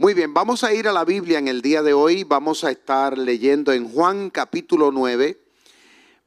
Muy 0.00 0.14
bien, 0.14 0.32
vamos 0.32 0.62
a 0.62 0.72
ir 0.72 0.86
a 0.86 0.92
la 0.92 1.04
Biblia 1.04 1.40
en 1.40 1.48
el 1.48 1.60
día 1.60 1.82
de 1.82 1.92
hoy. 1.92 2.22
Vamos 2.22 2.62
a 2.62 2.70
estar 2.70 3.18
leyendo 3.18 3.72
en 3.72 3.88
Juan 3.88 4.30
capítulo 4.30 4.92
9, 4.92 5.42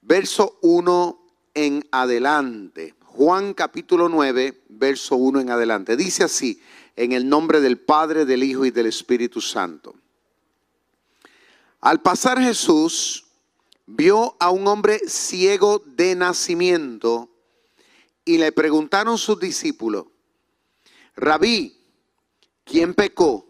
verso 0.01 0.57
1 0.61 1.25
en 1.53 1.87
adelante. 1.89 2.95
Juan 3.05 3.53
capítulo 3.53 4.09
9, 4.09 4.63
verso 4.67 5.15
1 5.15 5.39
en 5.39 5.51
adelante. 5.51 5.95
Dice 5.95 6.25
así, 6.25 6.61
en 6.97 7.13
el 7.13 7.29
nombre 7.29 7.61
del 7.61 7.79
Padre, 7.79 8.25
del 8.25 8.43
Hijo 8.43 8.65
y 8.65 8.71
del 8.71 8.87
Espíritu 8.87 9.39
Santo. 9.39 9.95
Al 11.79 12.01
pasar 12.01 12.41
Jesús 12.41 13.23
vio 13.85 14.35
a 14.41 14.51
un 14.51 14.67
hombre 14.67 14.99
ciego 15.07 15.81
de 15.85 16.13
nacimiento 16.15 17.29
y 18.25 18.37
le 18.37 18.51
preguntaron 18.51 19.17
sus 19.17 19.39
discípulos, 19.39 20.07
Rabí, 21.15 21.77
¿quién 22.65 22.93
pecó? 22.93 23.47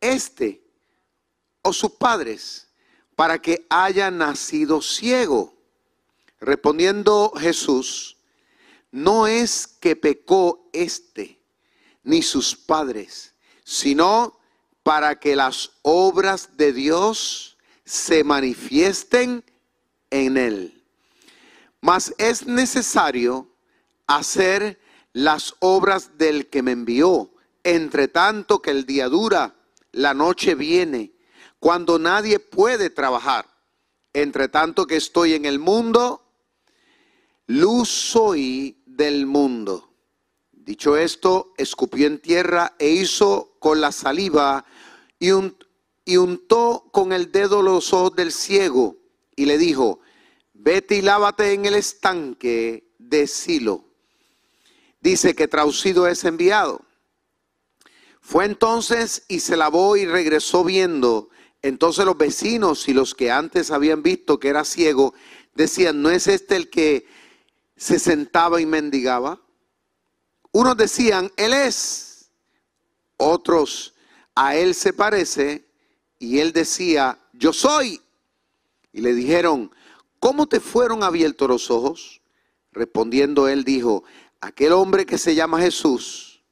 Este 0.00 0.62
o 1.62 1.72
sus 1.72 1.92
padres 1.92 2.68
para 3.14 3.40
que 3.40 3.66
haya 3.68 4.10
nacido 4.10 4.80
ciego? 4.80 5.54
Respondiendo 6.40 7.32
Jesús, 7.38 8.16
no 8.90 9.26
es 9.26 9.66
que 9.66 9.94
pecó 9.96 10.68
este 10.72 11.38
ni 12.02 12.22
sus 12.22 12.56
padres, 12.56 13.34
sino 13.64 14.38
para 14.82 15.20
que 15.20 15.36
las 15.36 15.70
obras 15.82 16.56
de 16.56 16.72
Dios 16.72 17.58
se 17.84 18.24
manifiesten 18.24 19.44
en 20.10 20.36
él. 20.36 20.84
Mas 21.80 22.14
es 22.18 22.46
necesario 22.46 23.48
hacer 24.06 24.80
las 25.12 25.54
obras 25.60 26.16
del 26.18 26.48
que 26.48 26.62
me 26.62 26.72
envió, 26.72 27.30
entre 27.64 28.08
tanto 28.08 28.62
que 28.62 28.70
el 28.70 28.86
día 28.86 29.08
dura 29.08 29.54
la 29.92 30.14
noche 30.14 30.54
viene, 30.54 31.12
cuando 31.58 31.98
nadie 31.98 32.38
puede 32.38 32.90
trabajar. 32.90 33.46
Entre 34.12 34.48
tanto 34.48 34.86
que 34.86 34.96
estoy 34.96 35.34
en 35.34 35.44
el 35.44 35.58
mundo, 35.58 36.24
luz 37.46 37.88
soy 37.88 38.82
del 38.86 39.26
mundo. 39.26 39.90
Dicho 40.52 40.96
esto, 40.96 41.52
escupió 41.56 42.06
en 42.06 42.20
tierra 42.20 42.74
e 42.78 42.90
hizo 42.90 43.56
con 43.58 43.80
la 43.80 43.92
saliva 43.92 44.64
y, 45.18 45.30
untó 46.16 46.88
con 46.92 47.12
el 47.12 47.30
dedo 47.30 47.62
los 47.62 47.92
ojos 47.92 48.16
del 48.16 48.32
ciego 48.32 48.96
y 49.36 49.46
le 49.46 49.58
dijo, 49.58 50.00
vete 50.54 50.96
y 50.96 51.02
lávate 51.02 51.52
en 51.52 51.66
el 51.66 51.74
estanque 51.74 52.92
de 52.98 53.26
Silo. 53.26 53.84
Dice 55.00 55.34
que 55.34 55.48
traducido 55.48 56.06
es 56.06 56.24
enviado. 56.24 56.82
Fue 58.30 58.44
entonces 58.44 59.24
y 59.26 59.40
se 59.40 59.56
lavó 59.56 59.96
y 59.96 60.06
regresó 60.06 60.62
viendo. 60.62 61.30
Entonces 61.62 62.04
los 62.04 62.16
vecinos 62.16 62.86
y 62.86 62.94
los 62.94 63.12
que 63.12 63.32
antes 63.32 63.72
habían 63.72 64.04
visto 64.04 64.38
que 64.38 64.46
era 64.46 64.64
ciego 64.64 65.14
decían, 65.56 66.00
¿no 66.00 66.10
es 66.10 66.28
este 66.28 66.54
el 66.54 66.70
que 66.70 67.08
se 67.76 67.98
sentaba 67.98 68.60
y 68.60 68.66
mendigaba? 68.66 69.42
Unos 70.52 70.76
decían, 70.76 71.32
Él 71.36 71.52
es. 71.52 72.30
Otros, 73.16 73.94
a 74.36 74.54
Él 74.54 74.76
se 74.76 74.92
parece. 74.92 75.66
Y 76.20 76.38
Él 76.38 76.52
decía, 76.52 77.18
yo 77.32 77.52
soy. 77.52 78.00
Y 78.92 79.00
le 79.00 79.12
dijeron, 79.12 79.74
¿cómo 80.20 80.46
te 80.46 80.60
fueron 80.60 81.02
abiertos 81.02 81.48
los 81.48 81.68
ojos? 81.68 82.22
Respondiendo 82.70 83.48
Él 83.48 83.64
dijo, 83.64 84.04
aquel 84.40 84.70
hombre 84.70 85.04
que 85.04 85.18
se 85.18 85.34
llama 85.34 85.60
Jesús 85.60 86.44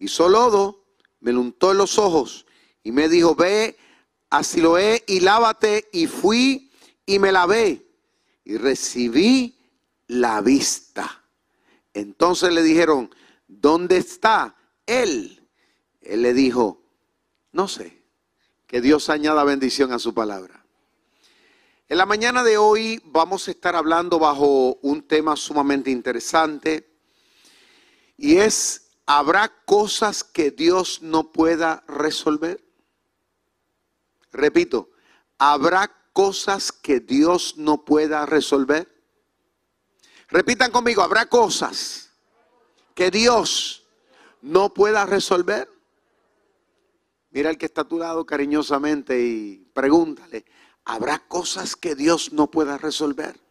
hizo 0.00 0.28
lodo 0.28 0.83
me 1.24 1.32
lo 1.32 1.40
untó 1.40 1.72
en 1.72 1.78
los 1.78 1.98
ojos 1.98 2.44
y 2.82 2.92
me 2.92 3.08
dijo, 3.08 3.34
ve 3.34 3.78
a 4.28 4.44
Siloé 4.44 5.04
y 5.06 5.20
lávate. 5.20 5.88
Y 5.90 6.06
fui 6.06 6.70
y 7.06 7.18
me 7.18 7.32
lavé 7.32 7.82
y 8.44 8.58
recibí 8.58 9.56
la 10.06 10.42
vista. 10.42 11.24
Entonces 11.94 12.52
le 12.52 12.62
dijeron, 12.62 13.08
¿dónde 13.48 13.96
está 13.96 14.54
él? 14.84 15.48
Él 16.02 16.20
le 16.20 16.34
dijo, 16.34 16.82
no 17.52 17.68
sé, 17.68 18.02
que 18.66 18.82
Dios 18.82 19.08
añada 19.08 19.44
bendición 19.44 19.92
a 19.92 19.98
su 19.98 20.12
palabra. 20.12 20.62
En 21.88 21.96
la 21.96 22.04
mañana 22.04 22.44
de 22.44 22.58
hoy 22.58 23.00
vamos 23.06 23.48
a 23.48 23.52
estar 23.52 23.76
hablando 23.76 24.18
bajo 24.18 24.74
un 24.82 25.00
tema 25.00 25.36
sumamente 25.36 25.90
interesante 25.90 26.86
y 28.18 28.36
es 28.36 28.83
¿Habrá 29.06 29.52
cosas 29.64 30.24
que 30.24 30.50
Dios 30.50 31.02
no 31.02 31.32
pueda 31.32 31.84
resolver? 31.86 32.64
Repito, 34.32 34.90
¿habrá 35.38 35.94
cosas 36.12 36.72
que 36.72 37.00
Dios 37.00 37.56
no 37.58 37.84
pueda 37.84 38.24
resolver? 38.24 38.90
Repitan 40.28 40.72
conmigo, 40.72 41.02
¿habrá 41.02 41.26
cosas 41.26 42.10
que 42.94 43.10
Dios 43.10 43.86
no 44.40 44.72
pueda 44.72 45.04
resolver? 45.04 45.68
Mira 47.30 47.50
el 47.50 47.58
que 47.58 47.66
está 47.66 47.82
a 47.82 47.88
tu 47.88 47.98
lado 47.98 48.24
cariñosamente 48.24 49.20
y 49.20 49.68
pregúntale, 49.74 50.46
¿habrá 50.84 51.18
cosas 51.18 51.76
que 51.76 51.94
Dios 51.94 52.32
no 52.32 52.50
pueda 52.50 52.78
resolver? 52.78 53.43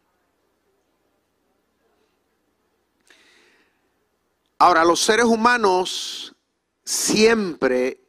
Ahora, 4.58 4.84
los 4.84 5.00
seres 5.00 5.26
humanos 5.26 6.34
siempre 6.84 8.00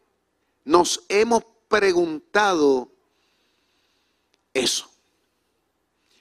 nos 0.64 1.04
hemos 1.10 1.44
preguntado 1.68 2.92
eso. 4.54 4.90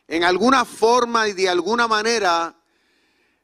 En 0.06 0.24
alguna 0.24 0.64
forma 0.64 1.28
y 1.28 1.32
de 1.32 1.48
alguna 1.48 1.88
manera 1.88 2.54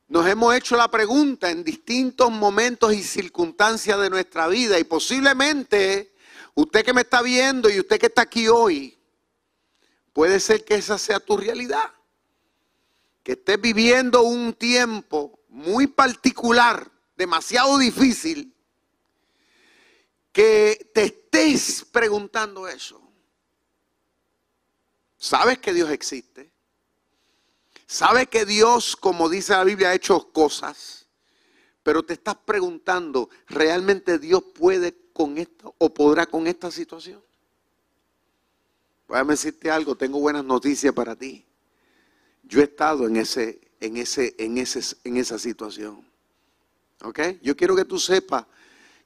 nos 0.09 0.27
hemos 0.27 0.55
hecho 0.55 0.77
la 0.77 0.91
pregunta 0.91 1.51
en 1.51 1.65
distintos 1.65 2.31
momentos 2.31 2.93
y 2.93 3.03
circunstancias 3.03 3.99
de 4.01 4.11
nuestra 4.11 4.49
vida 4.49 4.79
y 4.79 4.85
posiblemente 4.85 6.15
usted 6.55 6.85
que 6.85 6.93
me 6.93 7.03
está 7.03 7.23
viendo 7.23 7.71
y 7.71 7.79
usted 7.79 7.99
que 7.99 8.07
está 8.07 8.23
aquí 8.23 8.49
hoy, 8.49 8.99
puede 10.13 10.41
ser 10.41 10.65
que 10.65 10.75
esa 10.75 10.99
sea 10.99 11.21
tu 11.21 11.37
realidad. 11.37 11.91
Que 13.23 13.33
estés 13.33 13.61
viviendo 13.61 14.23
un 14.23 14.53
tiempo 14.55 15.40
muy 15.51 15.87
particular, 15.87 16.91
demasiado 17.17 17.77
difícil, 17.77 18.55
que 20.33 20.91
te 20.95 21.05
estés 21.05 21.85
preguntando 21.85 22.67
eso. 22.69 23.01
¿Sabes 25.17 25.59
que 25.59 25.75
Dios 25.75 25.91
existe? 25.91 26.51
¿Sabes 27.87 28.29
que 28.29 28.47
Dios, 28.47 28.97
como 28.97 29.29
dice 29.29 29.53
la 29.53 29.65
Biblia, 29.65 29.91
ha 29.91 29.95
hecho 29.95 30.33
cosas? 30.33 31.07
Pero 31.83 32.05
te 32.05 32.15
estás 32.15 32.37
preguntando, 32.37 33.29
¿realmente 33.49 34.19
Dios 34.19 34.43
puede 34.55 34.97
con 35.13 35.37
esto 35.37 35.75
o 35.79 35.93
podrá 35.93 36.27
con 36.27 36.47
esta 36.47 36.71
situación? 36.71 37.23
Voy 39.09 39.19
a 39.19 39.25
decirte 39.25 39.71
algo, 39.71 39.97
tengo 39.97 40.21
buenas 40.21 40.45
noticias 40.45 40.95
para 40.95 41.17
ti. 41.17 41.45
Yo 42.45 42.61
he 42.61 42.65
estado 42.65 43.09
en 43.09 43.17
ese 43.17 43.70
en, 43.81 43.97
ese, 43.97 44.35
en, 44.39 44.59
ese, 44.59 44.97
en 45.05 45.17
esa 45.17 45.39
situación. 45.39 46.05
¿Ok? 47.03 47.21
Yo 47.43 47.57
quiero 47.57 47.75
que 47.75 47.85
tú 47.85 47.99
sepas 47.99 48.47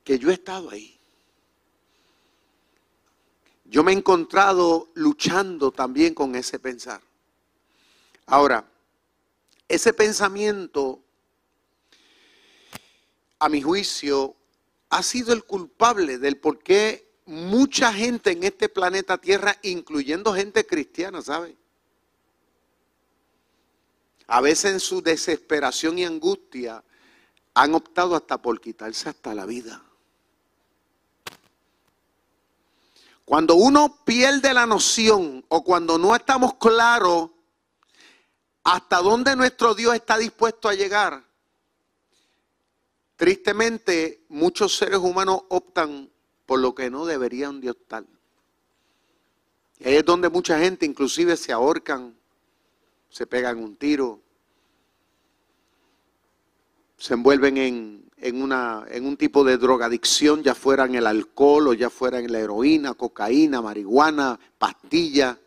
que 0.02 0.18
yo 0.18 0.30
he 0.30 0.34
estado 0.34 0.70
ahí. 0.70 0.98
Yo 3.64 3.82
me 3.82 3.92
he 3.92 3.96
encontrado 3.96 4.90
luchando 4.94 5.72
también 5.72 6.14
con 6.14 6.34
ese 6.34 6.58
pensar. 6.58 7.00
Ahora, 8.26 8.68
ese 9.68 9.92
pensamiento, 9.92 11.02
a 13.38 13.48
mi 13.48 13.62
juicio, 13.62 14.36
ha 14.90 15.02
sido 15.02 15.32
el 15.32 15.44
culpable 15.44 16.18
del 16.18 16.36
por 16.36 16.58
qué 16.58 17.14
mucha 17.26 17.92
gente 17.92 18.32
en 18.32 18.44
este 18.44 18.68
planeta 18.68 19.18
Tierra, 19.18 19.58
incluyendo 19.62 20.34
gente 20.34 20.66
cristiana, 20.66 21.22
¿sabe? 21.22 21.56
A 24.26 24.40
veces 24.40 24.72
en 24.72 24.80
su 24.80 25.02
desesperación 25.02 25.98
y 25.98 26.04
angustia 26.04 26.82
han 27.54 27.74
optado 27.74 28.16
hasta 28.16 28.40
por 28.40 28.60
quitarse 28.60 29.08
hasta 29.08 29.34
la 29.34 29.46
vida. 29.46 29.82
Cuando 33.24 33.54
uno 33.54 34.04
pierde 34.04 34.52
la 34.52 34.66
noción 34.66 35.44
o 35.48 35.64
cuando 35.64 35.96
no 35.96 36.14
estamos 36.14 36.54
claros 36.54 37.30
hasta 38.64 38.98
dónde 38.98 39.34
nuestro 39.36 39.74
Dios 39.74 39.94
está 39.94 40.18
dispuesto 40.18 40.68
a 40.68 40.74
llegar, 40.74 41.24
tristemente 43.16 44.24
muchos 44.28 44.76
seres 44.76 44.98
humanos 44.98 45.42
optan 45.48 46.10
por 46.44 46.60
lo 46.60 46.74
que 46.74 46.90
no 46.90 47.06
deberían 47.06 47.60
de 47.60 47.70
optar. 47.70 48.04
Y 49.78 49.88
ahí 49.88 49.96
es 49.96 50.04
donde 50.04 50.28
mucha 50.28 50.58
gente 50.58 50.84
inclusive 50.84 51.36
se 51.36 51.52
ahorcan 51.52 52.18
se 53.14 53.28
pegan 53.28 53.58
un 53.58 53.76
tiro, 53.76 54.20
se 56.98 57.14
envuelven 57.14 57.56
en, 57.58 58.10
en, 58.16 58.42
una, 58.42 58.86
en 58.90 59.06
un 59.06 59.16
tipo 59.16 59.44
de 59.44 59.56
drogadicción, 59.56 60.42
ya 60.42 60.52
fuera 60.52 60.84
en 60.86 60.96
el 60.96 61.06
alcohol 61.06 61.68
o 61.68 61.74
ya 61.74 61.90
fuera 61.90 62.18
en 62.18 62.32
la 62.32 62.40
heroína, 62.40 62.94
cocaína, 62.94 63.62
marihuana, 63.62 64.40
pastilla. 64.58 65.38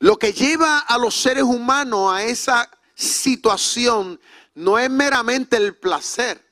Lo 0.00 0.18
que 0.18 0.32
lleva 0.32 0.80
a 0.80 0.98
los 0.98 1.14
seres 1.14 1.44
humanos 1.44 2.12
a 2.12 2.24
esa 2.24 2.68
situación 2.96 4.18
no 4.56 4.80
es 4.80 4.90
meramente 4.90 5.58
el 5.58 5.76
placer. 5.76 6.44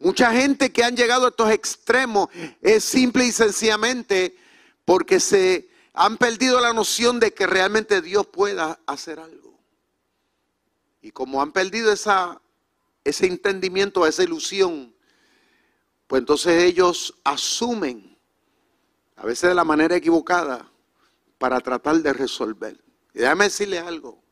Mucha 0.00 0.32
gente 0.32 0.72
que 0.72 0.82
han 0.82 0.96
llegado 0.96 1.26
a 1.26 1.28
estos 1.28 1.52
extremos 1.52 2.30
es 2.60 2.82
simple 2.82 3.26
y 3.26 3.30
sencillamente 3.30 4.36
porque 4.84 5.20
se 5.20 5.67
han 6.00 6.16
perdido 6.16 6.60
la 6.60 6.72
noción 6.72 7.18
de 7.18 7.34
que 7.34 7.44
realmente 7.44 8.00
Dios 8.00 8.24
pueda 8.24 8.78
hacer 8.86 9.18
algo. 9.18 9.58
Y 11.02 11.10
como 11.10 11.42
han 11.42 11.50
perdido 11.50 11.90
esa, 11.90 12.40
ese 13.02 13.26
entendimiento, 13.26 14.06
esa 14.06 14.22
ilusión, 14.22 14.94
pues 16.06 16.20
entonces 16.20 16.62
ellos 16.62 17.16
asumen, 17.24 18.16
a 19.16 19.26
veces 19.26 19.48
de 19.48 19.56
la 19.56 19.64
manera 19.64 19.96
equivocada, 19.96 20.70
para 21.36 21.58
tratar 21.58 21.96
de 21.96 22.12
resolver. 22.12 22.80
Y 23.12 23.18
déjame 23.18 23.46
decirle 23.46 23.80
algo, 23.80 24.22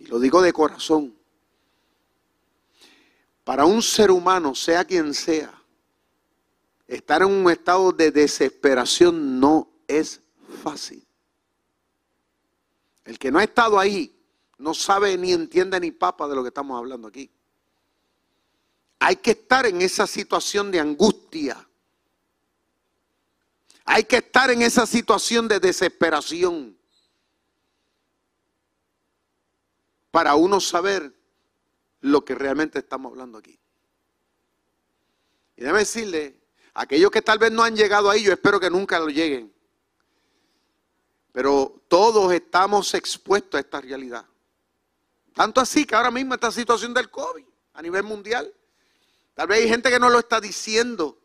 y 0.00 0.06
lo 0.06 0.18
digo 0.18 0.42
de 0.42 0.52
corazón. 0.52 1.16
Para 3.44 3.66
un 3.66 3.82
ser 3.82 4.10
humano, 4.10 4.52
sea 4.56 4.84
quien 4.84 5.14
sea, 5.14 5.62
estar 6.88 7.22
en 7.22 7.28
un 7.28 7.48
estado 7.52 7.92
de 7.92 8.10
desesperación 8.10 9.38
no 9.38 9.70
es 9.86 10.22
fácil. 10.58 11.06
El 13.04 13.18
que 13.18 13.30
no 13.30 13.38
ha 13.38 13.44
estado 13.44 13.78
ahí 13.78 14.14
no 14.58 14.74
sabe 14.74 15.16
ni 15.16 15.32
entiende 15.32 15.80
ni 15.80 15.90
papa 15.90 16.28
de 16.28 16.34
lo 16.34 16.42
que 16.42 16.48
estamos 16.48 16.76
hablando 16.76 17.08
aquí. 17.08 17.30
Hay 18.98 19.16
que 19.16 19.30
estar 19.30 19.64
en 19.66 19.80
esa 19.80 20.06
situación 20.06 20.70
de 20.70 20.80
angustia. 20.80 21.66
Hay 23.84 24.04
que 24.04 24.18
estar 24.18 24.50
en 24.50 24.60
esa 24.60 24.84
situación 24.86 25.48
de 25.48 25.60
desesperación 25.60 26.76
para 30.10 30.34
uno 30.34 30.60
saber 30.60 31.14
lo 32.00 32.24
que 32.24 32.34
realmente 32.34 32.80
estamos 32.80 33.12
hablando 33.12 33.38
aquí. 33.38 33.58
Y 35.56 35.62
déjeme 35.62 35.78
decirle, 35.80 36.38
aquellos 36.74 37.10
que 37.10 37.22
tal 37.22 37.38
vez 37.38 37.50
no 37.50 37.62
han 37.62 37.76
llegado 37.76 38.10
ahí, 38.10 38.22
yo 38.22 38.32
espero 38.32 38.60
que 38.60 38.70
nunca 38.70 38.98
lo 38.98 39.08
lleguen. 39.08 39.52
Pero 41.38 41.80
todos 41.86 42.32
estamos 42.32 42.94
expuestos 42.94 43.58
a 43.58 43.60
esta 43.60 43.80
realidad. 43.80 44.26
Tanto 45.32 45.60
así 45.60 45.84
que 45.84 45.94
ahora 45.94 46.10
mismo 46.10 46.34
esta 46.34 46.50
situación 46.50 46.92
del 46.92 47.10
COVID 47.10 47.44
a 47.74 47.80
nivel 47.80 48.02
mundial, 48.02 48.52
tal 49.34 49.46
vez 49.46 49.60
hay 49.60 49.68
gente 49.68 49.88
que 49.88 50.00
no 50.00 50.10
lo 50.10 50.18
está 50.18 50.40
diciendo, 50.40 51.16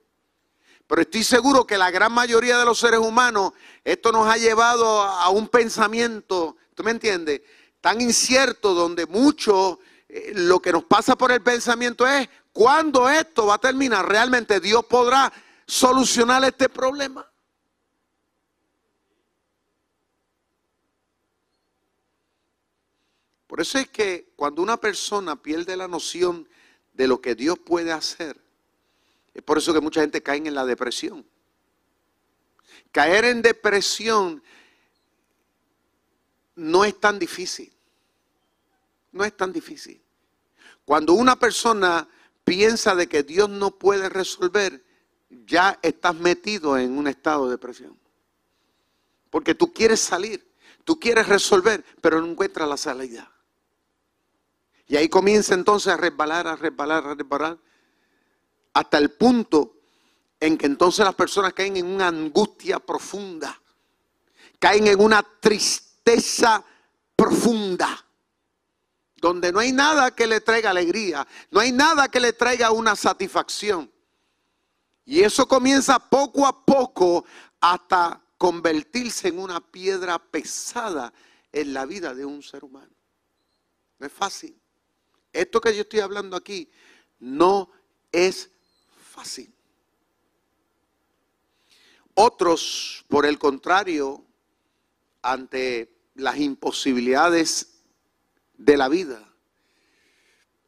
pero 0.85 1.01
estoy 1.01 1.23
seguro 1.23 1.65
que 1.65 1.79
la 1.79 1.89
gran 1.89 2.11
mayoría 2.11 2.59
de 2.59 2.65
los 2.65 2.77
seres 2.77 2.99
humanos, 2.99 3.53
esto 3.83 4.11
nos 4.11 4.27
ha 4.27 4.37
llevado 4.37 5.01
a 5.01 5.29
un 5.29 5.47
pensamiento, 5.47 6.57
¿tú 6.75 6.83
me 6.83 6.91
entiendes? 6.91 7.41
Tan 7.81 7.99
incierto 7.99 8.75
donde 8.75 9.07
mucho 9.07 9.79
eh, 10.07 10.33
lo 10.35 10.59
que 10.59 10.73
nos 10.73 10.83
pasa 10.83 11.15
por 11.15 11.31
el 11.31 11.41
pensamiento 11.41 12.05
es, 12.05 12.29
¿cuándo 12.51 13.09
esto 13.09 13.47
va 13.47 13.55
a 13.55 13.57
terminar? 13.57 14.07
¿Realmente 14.07 14.59
Dios 14.59 14.85
podrá 14.85 15.33
solucionar 15.65 16.43
este 16.43 16.69
problema? 16.69 17.32
Por 23.53 23.61
eso 23.61 23.77
es 23.77 23.87
que 23.87 24.33
cuando 24.35 24.63
una 24.63 24.77
persona 24.77 25.39
pierde 25.39 25.77
la 25.77 25.87
noción 25.87 26.49
de 26.91 27.07
lo 27.07 27.21
que 27.21 27.35
Dios 27.35 27.59
puede 27.59 27.91
hacer, 27.91 28.41
es 29.31 29.43
por 29.43 29.59
eso 29.59 29.71
que 29.71 29.79
mucha 29.79 30.01
gente 30.01 30.23
cae 30.23 30.37
en 30.37 30.55
la 30.55 30.65
depresión. 30.65 31.23
Caer 32.91 33.25
en 33.25 33.43
depresión 33.43 34.41
no 36.55 36.83
es 36.83 36.99
tan 36.99 37.19
difícil. 37.19 37.71
No 39.11 39.23
es 39.23 39.37
tan 39.37 39.53
difícil. 39.53 40.01
Cuando 40.83 41.13
una 41.13 41.35
persona 41.35 42.09
piensa 42.43 42.95
de 42.95 43.07
que 43.07 43.21
Dios 43.21 43.51
no 43.51 43.69
puede 43.69 44.09
resolver, 44.09 44.83
ya 45.29 45.77
estás 45.83 46.15
metido 46.15 46.75
en 46.75 46.97
un 46.97 47.05
estado 47.05 47.45
de 47.45 47.51
depresión. 47.51 47.95
Porque 49.29 49.53
tú 49.53 49.71
quieres 49.71 49.99
salir, 49.99 50.43
tú 50.83 50.99
quieres 50.99 51.27
resolver, 51.27 51.85
pero 52.01 52.19
no 52.19 52.25
encuentras 52.25 52.67
la 52.67 52.77
salida. 52.77 53.29
Y 54.93 54.95
ahí 54.95 55.09
comienza 55.09 55.55
entonces 55.55 55.91
a 55.91 55.97
resbalar, 55.97 56.47
a 56.47 56.55
resbalar, 56.55 57.03
a 57.03 57.15
resbalar 57.15 57.57
hasta 58.75 58.99
el 58.99 59.09
punto 59.09 59.77
en 60.39 60.55
que 60.55 60.67
entonces 60.67 61.03
las 61.03 61.15
personas 61.15 61.51
caen 61.53 61.77
en 61.77 61.87
una 61.87 62.09
angustia 62.09 62.77
profunda, 62.77 63.59
caen 64.59 64.85
en 64.85 65.01
una 65.01 65.23
tristeza 65.39 66.63
profunda, 67.15 68.05
donde 69.15 69.51
no 69.51 69.57
hay 69.57 69.71
nada 69.71 70.11
que 70.11 70.27
le 70.27 70.41
traiga 70.41 70.69
alegría, 70.69 71.27
no 71.49 71.59
hay 71.59 71.71
nada 71.71 72.07
que 72.07 72.19
le 72.19 72.33
traiga 72.33 72.69
una 72.69 72.95
satisfacción. 72.95 73.91
Y 75.05 75.21
eso 75.21 75.47
comienza 75.47 75.97
poco 75.97 76.45
a 76.45 76.63
poco 76.63 77.25
hasta 77.59 78.21
convertirse 78.37 79.29
en 79.29 79.39
una 79.39 79.59
piedra 79.59 80.19
pesada 80.19 81.11
en 81.51 81.73
la 81.73 81.87
vida 81.87 82.13
de 82.13 82.25
un 82.25 82.43
ser 82.43 82.63
humano. 82.63 82.93
No 83.97 84.05
es 84.05 84.13
fácil. 84.13 84.55
Esto 85.33 85.59
que 85.59 85.75
yo 85.75 85.81
estoy 85.81 85.99
hablando 85.99 86.37
aquí 86.37 86.69
no 87.19 87.69
es 88.11 88.49
fácil. 89.11 89.51
Otros, 92.13 93.03
por 93.07 93.25
el 93.25 93.39
contrario, 93.39 94.23
ante 95.23 95.91
las 96.15 96.37
imposibilidades 96.37 97.79
de 98.55 98.77
la 98.77 98.87
vida, 98.87 99.33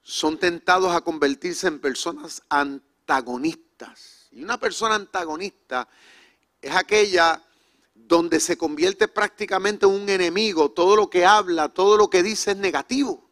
son 0.01 0.39
tentados 0.39 0.95
a 0.95 1.01
convertirse 1.01 1.67
en 1.67 1.79
personas 1.79 2.41
antagonistas. 2.49 4.27
Y 4.31 4.43
una 4.43 4.59
persona 4.59 4.95
antagonista 4.95 5.87
es 6.61 6.75
aquella 6.75 7.43
donde 7.93 8.39
se 8.39 8.57
convierte 8.57 9.07
prácticamente 9.07 9.85
en 9.85 9.91
un 9.91 10.09
enemigo. 10.09 10.71
Todo 10.71 10.95
lo 10.95 11.09
que 11.09 11.25
habla, 11.25 11.69
todo 11.69 11.97
lo 11.97 12.09
que 12.09 12.23
dice 12.23 12.51
es 12.51 12.57
negativo. 12.57 13.24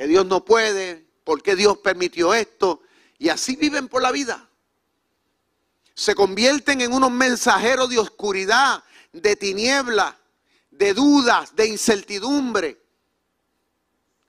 Que 0.00 0.06
Dios 0.06 0.24
no 0.24 0.46
puede, 0.46 1.04
¿por 1.24 1.42
qué 1.42 1.54
Dios 1.54 1.76
permitió 1.76 2.32
esto? 2.32 2.80
Y 3.18 3.28
así 3.28 3.54
viven 3.54 3.86
por 3.86 4.00
la 4.00 4.10
vida. 4.10 4.48
Se 5.92 6.14
convierten 6.14 6.80
en 6.80 6.94
unos 6.94 7.10
mensajeros 7.10 7.90
de 7.90 7.98
oscuridad, 7.98 8.82
de 9.12 9.36
tiniebla, 9.36 10.18
de 10.70 10.94
dudas, 10.94 11.54
de 11.54 11.66
incertidumbre. 11.66 12.80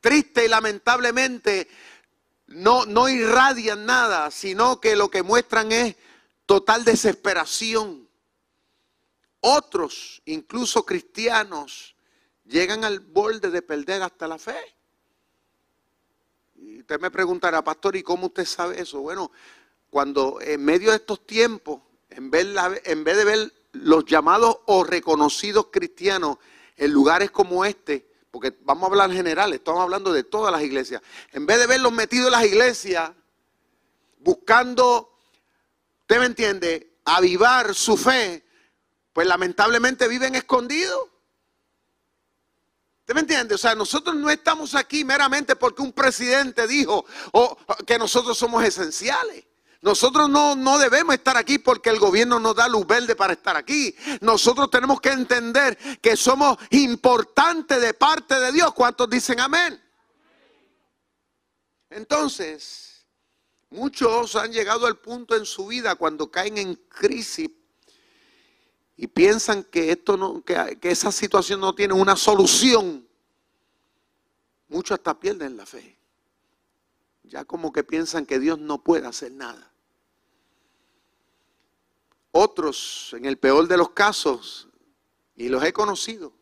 Triste 0.02 0.44
y 0.44 0.50
lamentablemente 0.50 1.70
no, 2.48 2.86
no 2.86 3.08
irradian 3.08 3.86
nada, 3.86 4.30
sino 4.30 4.82
que 4.82 4.98
lo 4.98 5.10
que 5.10 5.24
muestran 5.24 5.72
es 5.72 5.96
total 6.46 6.84
desesperación. 6.84 8.10
Otros, 9.40 10.22
incluso 10.26 10.86
cristianos, 10.86 11.96
llegan 12.44 12.84
al 12.84 13.00
borde 13.00 13.50
de 13.50 13.62
perder 13.62 14.04
hasta 14.04 14.28
la 14.28 14.38
fe. 14.38 14.81
Usted 16.62 17.00
me 17.00 17.10
preguntará, 17.10 17.64
pastor, 17.64 17.96
¿y 17.96 18.04
cómo 18.04 18.28
usted 18.28 18.46
sabe 18.46 18.80
eso? 18.80 19.00
Bueno, 19.00 19.32
cuando 19.90 20.40
en 20.42 20.64
medio 20.64 20.92
de 20.92 20.98
estos 20.98 21.26
tiempos, 21.26 21.82
en 22.10 22.30
vez, 22.30 22.48
en 22.86 23.04
vez 23.04 23.18
de 23.18 23.26
ver 23.26 23.54
los 23.72 24.06
llamados 24.06 24.60
o 24.68 24.84
reconocidos 24.84 25.68
cristianos 25.72 26.38
en 26.76 26.92
lugares 26.92 27.32
como 27.32 27.66
este, 27.66 28.08
porque 28.30 28.56
vamos 28.62 28.84
a 28.84 28.88
hablar 28.92 29.10
en 29.10 29.18
general, 29.18 29.54
estamos 29.54 29.82
hablando 29.82 30.14
de 30.14 30.24
todas 30.24 30.52
las 30.52 30.62
iglesias, 30.62 31.02
en 31.32 31.48
vez 31.48 31.58
de 31.58 31.66
verlos 31.66 31.92
metidos 31.94 32.28
en 32.28 32.34
las 32.34 32.46
iglesias, 32.46 33.12
buscando, 34.20 35.18
usted 36.02 36.20
me 36.20 36.26
entiende, 36.26 36.94
avivar 37.06 37.74
su 37.74 37.98
fe, 37.98 38.46
pues 39.14 39.26
lamentablemente 39.26 40.08
viven 40.08 40.36
escondidos. 40.36 41.11
¿Usted 43.12 43.26
me 43.28 43.34
entiende? 43.34 43.56
O 43.56 43.58
sea, 43.58 43.76
nosotros 43.76 44.16
no 44.16 44.30
estamos 44.30 44.74
aquí 44.74 45.04
meramente 45.04 45.58
porque 45.58 45.82
un 45.82 45.92
presidente 45.92 46.66
dijo 46.66 47.06
que 47.86 48.00
nosotros 48.00 48.38
somos 48.38 48.64
esenciales. 48.64 49.44
Nosotros 49.82 50.30
no, 50.30 50.56
no 50.56 50.80
debemos 50.80 51.16
estar 51.16 51.36
aquí 51.36 51.60
porque 51.60 51.90
el 51.90 52.00
gobierno 52.00 52.40
nos 52.40 52.56
da 52.56 52.70
luz 52.70 52.88
verde 52.88 53.18
para 53.18 53.34
estar 53.34 53.58
aquí. 53.58 53.94
Nosotros 54.22 54.72
tenemos 54.72 55.02
que 55.02 55.10
entender 55.10 55.78
que 56.00 56.16
somos 56.16 56.58
importantes 56.70 57.82
de 57.82 57.94
parte 57.94 58.40
de 58.40 58.54
Dios. 58.54 58.74
¿Cuántos 58.74 59.10
dicen 59.10 59.42
amén? 59.42 59.84
Entonces, 61.90 63.06
muchos 63.72 64.38
han 64.38 64.54
llegado 64.54 64.88
al 64.88 65.00
punto 65.00 65.36
en 65.36 65.46
su 65.46 65.68
vida 65.68 65.96
cuando 65.96 66.32
caen 66.32 66.58
en 66.58 66.76
crisis 66.76 67.50
y 68.98 69.08
piensan 69.08 69.64
que, 69.64 69.92
esto 69.92 70.18
no, 70.18 70.44
que, 70.44 70.78
esa 70.84 71.12
situación 71.12 71.60
no 71.60 71.74
tiene 71.74 71.94
una 71.94 72.16
solución, 72.16 73.08
muchos 74.68 74.98
hasta 74.98 75.20
pierden 75.20 75.58
la 75.58 75.66
fe. 75.66 75.98
Ya 77.24 77.46
como 77.46 77.72
que 77.72 77.84
piensan 77.84 78.26
que 78.26 78.40
Dios 78.40 78.60
no 78.60 78.84
puede 78.84 79.08
hacer 79.08 79.32
nada. 79.32 79.72
Otros, 82.32 83.14
en 83.18 83.26
el 83.26 83.38
peor 83.38 83.68
de 83.68 83.78
los 83.78 83.92
casos, 83.92 84.68
y 85.36 85.50
los 85.50 85.64
he 85.64 85.74
conocido, 85.74 86.34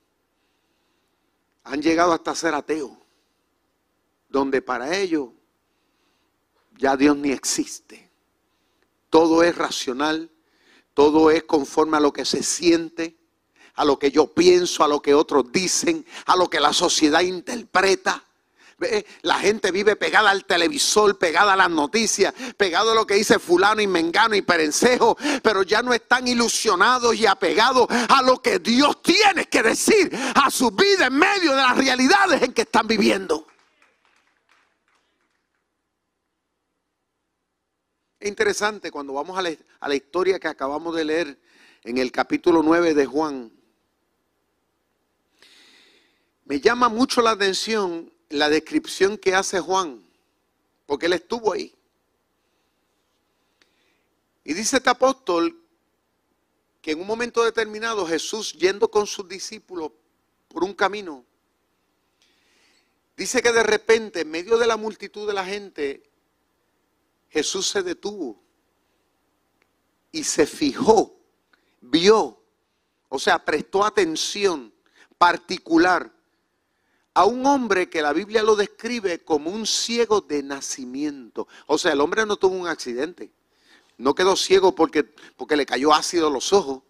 han 1.63 1.81
llegado 1.81 2.13
hasta 2.13 2.35
ser 2.35 2.53
ateos, 2.53 2.91
donde 4.27 4.61
para 4.61 4.97
ellos 4.97 5.29
ya 6.77 6.95
Dios 6.97 7.15
ni 7.17 7.31
existe. 7.31 8.09
Todo 9.09 9.43
es 9.43 9.55
racional, 9.55 10.31
todo 10.99 11.31
es 11.31 11.43
conforme 11.43 11.95
a 11.95 12.01
lo 12.01 12.11
que 12.11 12.25
se 12.25 12.43
siente, 12.43 13.15
a 13.75 13.85
lo 13.85 13.97
que 13.97 14.11
yo 14.11 14.27
pienso, 14.27 14.83
a 14.83 14.87
lo 14.89 15.01
que 15.01 15.13
otros 15.13 15.49
dicen, 15.49 16.05
a 16.25 16.35
lo 16.35 16.49
que 16.49 16.59
la 16.59 16.73
sociedad 16.73 17.21
interpreta. 17.21 18.21
La 19.21 19.35
gente 19.35 19.71
vive 19.71 19.95
pegada 19.95 20.29
al 20.29 20.43
televisor, 20.43 21.17
pegada 21.17 21.53
a 21.53 21.55
las 21.55 21.69
noticias, 21.69 22.33
pegado 22.57 22.91
a 22.91 22.95
lo 22.95 23.07
que 23.07 23.13
dice 23.13 23.39
fulano 23.39 23.79
y 23.81 23.87
mengano 23.87 24.35
y 24.35 24.41
perencejo, 24.41 25.17
pero 25.41 25.63
ya 25.63 25.81
no 25.81 25.93
están 25.93 26.27
ilusionados 26.27 27.15
y 27.15 27.25
apegados 27.25 27.87
a 27.89 28.21
lo 28.21 28.41
que 28.41 28.59
Dios 28.59 29.01
tiene 29.01 29.45
que 29.45 29.63
decir 29.63 30.11
a 30.35 30.51
su 30.51 30.69
vida 30.71 31.05
en 31.05 31.13
medio 31.13 31.51
de 31.51 31.61
las 31.61 31.77
realidades 31.77 32.41
en 32.41 32.51
que 32.51 32.63
están 32.63 32.87
viviendo. 32.87 33.47
Es 38.19 38.27
interesante 38.27 38.91
cuando 38.91 39.13
vamos 39.13 39.37
a 39.37 39.41
la, 39.87 39.95
historia 39.95 40.39
que 40.39 40.49
acabamos 40.49 40.93
de 40.93 41.05
leer 41.05 41.39
en 41.85 41.97
el 41.97 42.11
capítulo 42.11 42.61
9 42.61 42.93
de 42.93 43.05
Juan. 43.05 43.49
Me 46.43 46.59
llama 46.59 46.89
mucho 46.89 47.21
la 47.21 47.31
atención 47.31 48.11
la 48.27 48.49
descripción 48.49 49.17
que 49.17 49.35
hace 49.35 49.61
Juan, 49.61 50.03
porque 50.85 51.05
él 51.05 51.13
estuvo 51.13 51.53
ahí. 51.53 51.73
Y 54.43 54.53
dice 54.53 54.77
este 54.77 54.89
apóstol 54.89 55.57
que 56.81 56.91
en 56.91 56.99
un 56.99 57.07
momento 57.07 57.45
determinado 57.45 58.05
Jesús 58.05 58.51
yendo 58.51 58.91
con 58.91 59.07
sus 59.07 59.29
discípulos 59.29 59.91
por 60.49 60.65
un 60.65 60.73
camino, 60.73 61.23
dice 63.15 63.41
que 63.41 63.53
de 63.53 63.63
repente 63.63 64.21
en 64.21 64.31
medio 64.31 64.57
de 64.57 64.67
la 64.67 64.75
multitud 64.75 65.25
de 65.25 65.33
la 65.33 65.45
gente, 65.45 66.03
Jesús 67.29 67.67
se 67.67 67.83
detuvo 67.83 68.41
y 70.11 70.23
se 70.23 70.45
fijó, 70.45 71.15
vio, 71.81 72.41
o 73.09 73.19
sea, 73.19 73.43
prestó 73.43 73.85
atención 73.85 74.73
particular 75.17 76.11
a 77.13 77.25
un 77.25 77.45
hombre 77.45 77.89
que 77.89 78.01
la 78.01 78.13
Biblia 78.13 78.43
lo 78.43 78.55
describe 78.55 79.23
como 79.23 79.49
un 79.49 79.65
ciego 79.65 80.21
de 80.21 80.41
nacimiento. 80.41 81.47
O 81.67 81.77
sea, 81.77 81.91
el 81.91 82.01
hombre 82.01 82.25
no 82.25 82.37
tuvo 82.37 82.55
un 82.55 82.67
accidente. 82.67 83.31
No 83.97 84.15
quedó 84.15 84.35
ciego 84.35 84.73
porque, 84.73 85.03
porque 85.03 85.57
le 85.57 85.65
cayó 85.65 85.93
ácido 85.93 86.27
a 86.27 86.31
los 86.31 86.53
ojos. 86.53 86.81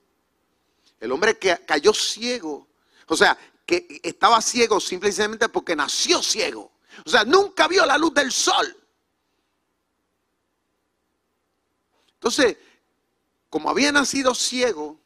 El 0.99 1.11
hombre 1.11 1.37
que 1.37 1.57
cayó 1.65 1.93
ciego, 1.93 2.67
o 3.07 3.15
sea, 3.15 3.37
que 3.65 3.99
estaba 4.03 4.41
ciego 4.41 4.79
simplemente 4.79 5.49
porque 5.49 5.75
nació 5.75 6.21
ciego. 6.21 6.71
O 7.05 7.09
sea, 7.09 7.23
nunca 7.23 7.67
vio 7.67 7.85
la 7.85 7.97
luz 7.97 8.13
del 8.13 8.31
sol. 8.31 8.75
Entonces, 12.19 12.57
como 13.49 13.69
había 13.69 13.93
nacido 13.93 14.35
ciego, 14.35 14.99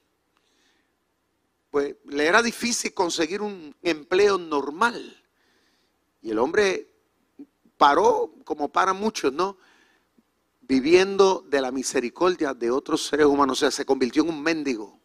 pues 1.70 1.96
le 2.06 2.26
era 2.26 2.42
difícil 2.42 2.92
conseguir 2.96 3.42
un 3.42 3.76
empleo 3.84 4.40
normal. 4.40 5.24
Y 6.24 6.32
el 6.32 6.40
hombre 6.40 6.90
paró, 7.78 8.34
como 8.46 8.70
para 8.70 8.94
muchos, 8.94 9.32
¿no? 9.32 9.58
Viviendo 10.62 11.46
de 11.48 11.62
la 11.62 11.72
misericordia 11.72 12.56
de 12.56 12.72
otros 12.72 13.06
seres 13.06 13.28
humanos. 13.28 13.60
O 13.60 13.62
sea, 13.62 13.70
se 13.70 13.86
convirtió 13.86 14.24
en 14.24 14.30
un 14.30 14.42
mendigo. 14.42 15.00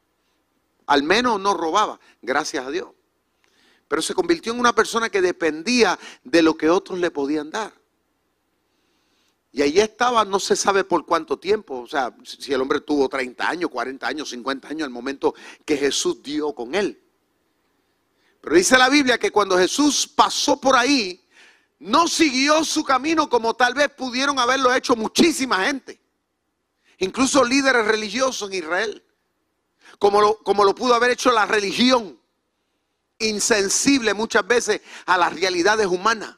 Al 0.86 1.02
menos 1.02 1.38
no 1.38 1.52
robaba, 1.52 2.00
gracias 2.22 2.66
a 2.66 2.70
Dios. 2.70 2.88
Pero 3.86 4.00
se 4.00 4.14
convirtió 4.14 4.54
en 4.54 4.60
una 4.60 4.74
persona 4.74 5.10
que 5.10 5.20
dependía 5.20 5.98
de 6.24 6.40
lo 6.40 6.56
que 6.56 6.70
otros 6.70 6.98
le 6.98 7.10
podían 7.10 7.50
dar. 7.50 7.77
Y 9.50 9.62
allí 9.62 9.80
estaba, 9.80 10.24
no 10.24 10.38
se 10.38 10.54
sabe 10.56 10.84
por 10.84 11.06
cuánto 11.06 11.38
tiempo, 11.38 11.80
o 11.80 11.86
sea, 11.86 12.14
si 12.22 12.52
el 12.52 12.60
hombre 12.60 12.80
tuvo 12.80 13.08
30 13.08 13.48
años, 13.48 13.70
40 13.70 14.06
años, 14.06 14.30
50 14.30 14.68
años, 14.68 14.84
al 14.84 14.90
momento 14.90 15.34
que 15.64 15.76
Jesús 15.76 16.22
dio 16.22 16.54
con 16.54 16.74
él. 16.74 17.02
Pero 18.40 18.56
dice 18.56 18.76
la 18.76 18.88
Biblia 18.88 19.18
que 19.18 19.30
cuando 19.30 19.56
Jesús 19.56 20.06
pasó 20.06 20.60
por 20.60 20.76
ahí, 20.76 21.24
no 21.78 22.08
siguió 22.08 22.62
su 22.64 22.84
camino 22.84 23.28
como 23.28 23.54
tal 23.54 23.74
vez 23.74 23.88
pudieron 23.90 24.38
haberlo 24.38 24.72
hecho 24.74 24.94
muchísima 24.96 25.64
gente, 25.64 26.00
incluso 26.98 27.42
líderes 27.42 27.86
religiosos 27.86 28.50
en 28.50 28.58
Israel, 28.58 29.04
como 29.98 30.20
lo, 30.20 30.38
como 30.38 30.64
lo 30.64 30.74
pudo 30.74 30.94
haber 30.94 31.12
hecho 31.12 31.32
la 31.32 31.46
religión, 31.46 32.20
insensible 33.18 34.12
muchas 34.12 34.46
veces 34.46 34.82
a 35.06 35.16
las 35.16 35.32
realidades 35.32 35.86
humanas 35.86 36.36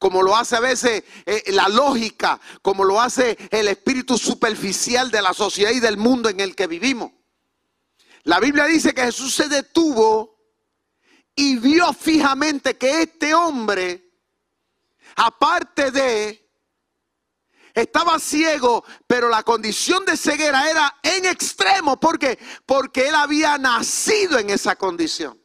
como 0.00 0.22
lo 0.22 0.34
hace 0.34 0.56
a 0.56 0.60
veces 0.60 1.04
eh, 1.26 1.44
la 1.48 1.68
lógica, 1.68 2.40
como 2.62 2.84
lo 2.84 2.98
hace 3.00 3.36
el 3.50 3.68
espíritu 3.68 4.16
superficial 4.16 5.10
de 5.10 5.20
la 5.20 5.34
sociedad 5.34 5.72
y 5.72 5.78
del 5.78 5.98
mundo 5.98 6.30
en 6.30 6.40
el 6.40 6.56
que 6.56 6.66
vivimos. 6.66 7.12
La 8.22 8.40
Biblia 8.40 8.64
dice 8.64 8.94
que 8.94 9.02
Jesús 9.02 9.34
se 9.34 9.48
detuvo 9.48 10.38
y 11.34 11.56
vio 11.58 11.92
fijamente 11.92 12.78
que 12.78 13.02
este 13.02 13.34
hombre, 13.34 14.10
aparte 15.16 15.90
de, 15.90 16.50
estaba 17.74 18.18
ciego, 18.18 18.82
pero 19.06 19.28
la 19.28 19.42
condición 19.42 20.06
de 20.06 20.16
ceguera 20.16 20.68
era 20.70 20.98
en 21.02 21.26
extremo. 21.26 22.00
¿Por 22.00 22.18
qué? 22.18 22.38
Porque 22.64 23.08
él 23.08 23.14
había 23.14 23.58
nacido 23.58 24.38
en 24.38 24.48
esa 24.48 24.76
condición 24.76 25.39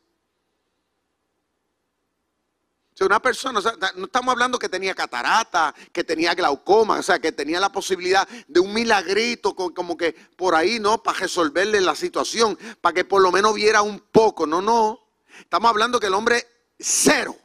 una 3.04 3.22
persona, 3.22 3.60
no 3.96 4.06
estamos 4.06 4.32
hablando 4.32 4.58
que 4.58 4.70
tenía 4.70 4.96
catarata, 4.96 5.76
que 5.92 6.06
tenía 6.06 6.34
glaucoma, 6.34 7.00
o 7.00 7.04
sea, 7.04 7.20
que 7.20 7.34
tenía 7.34 7.60
la 7.60 7.70
posibilidad 7.70 8.26
de 8.48 8.60
un 8.62 8.74
milagrito, 8.74 9.54
como 9.54 9.98
que 9.98 10.14
por 10.14 10.56
ahí, 10.56 10.80
¿no? 10.80 11.04
Para 11.04 11.20
resolverle 11.20 11.82
la 11.82 11.96
situación, 11.96 12.58
para 12.80 12.94
que 12.94 13.04
por 13.04 13.22
lo 13.22 13.34
menos 13.34 13.54
viera 13.54 13.82
un 13.82 14.00
poco. 14.00 14.48
No, 14.48 14.62
no. 14.62 15.02
Estamos 15.40 15.70
hablando 15.70 16.00
que 16.00 16.08
el 16.08 16.14
hombre 16.14 16.48
cero. 16.80 17.36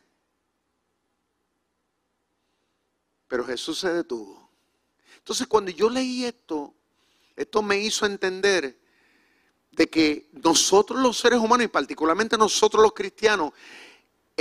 Pero 3.26 3.44
Jesús 3.44 3.80
se 3.80 3.92
detuvo. 3.92 4.50
Entonces, 5.16 5.48
cuando 5.48 5.72
yo 5.72 5.90
leí 5.90 6.24
esto, 6.24 6.74
esto 7.34 7.62
me 7.62 7.78
hizo 7.78 8.06
entender 8.06 8.78
de 9.72 9.88
que 9.88 10.28
nosotros 10.32 11.00
los 11.00 11.18
seres 11.18 11.38
humanos, 11.38 11.64
y 11.64 11.68
particularmente 11.68 12.36
nosotros 12.36 12.82
los 12.82 12.92
cristianos, 12.92 13.52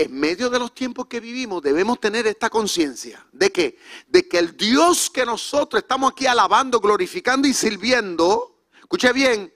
en 0.02 0.20
medio 0.20 0.50
de 0.50 0.60
los 0.60 0.74
tiempos 0.74 1.08
que 1.08 1.20
vivimos 1.20 1.62
debemos 1.62 2.00
tener 2.00 2.26
esta 2.28 2.50
conciencia 2.50 3.26
de 3.32 3.52
que 3.52 3.78
de 4.08 4.28
que 4.28 4.38
el 4.38 4.56
Dios 4.56 5.10
que 5.10 5.26
nosotros 5.26 5.82
estamos 5.82 6.12
aquí 6.12 6.26
alabando, 6.26 6.80
glorificando 6.80 7.48
y 7.48 7.54
sirviendo, 7.54 8.64
escuche 8.80 9.12
bien, 9.12 9.54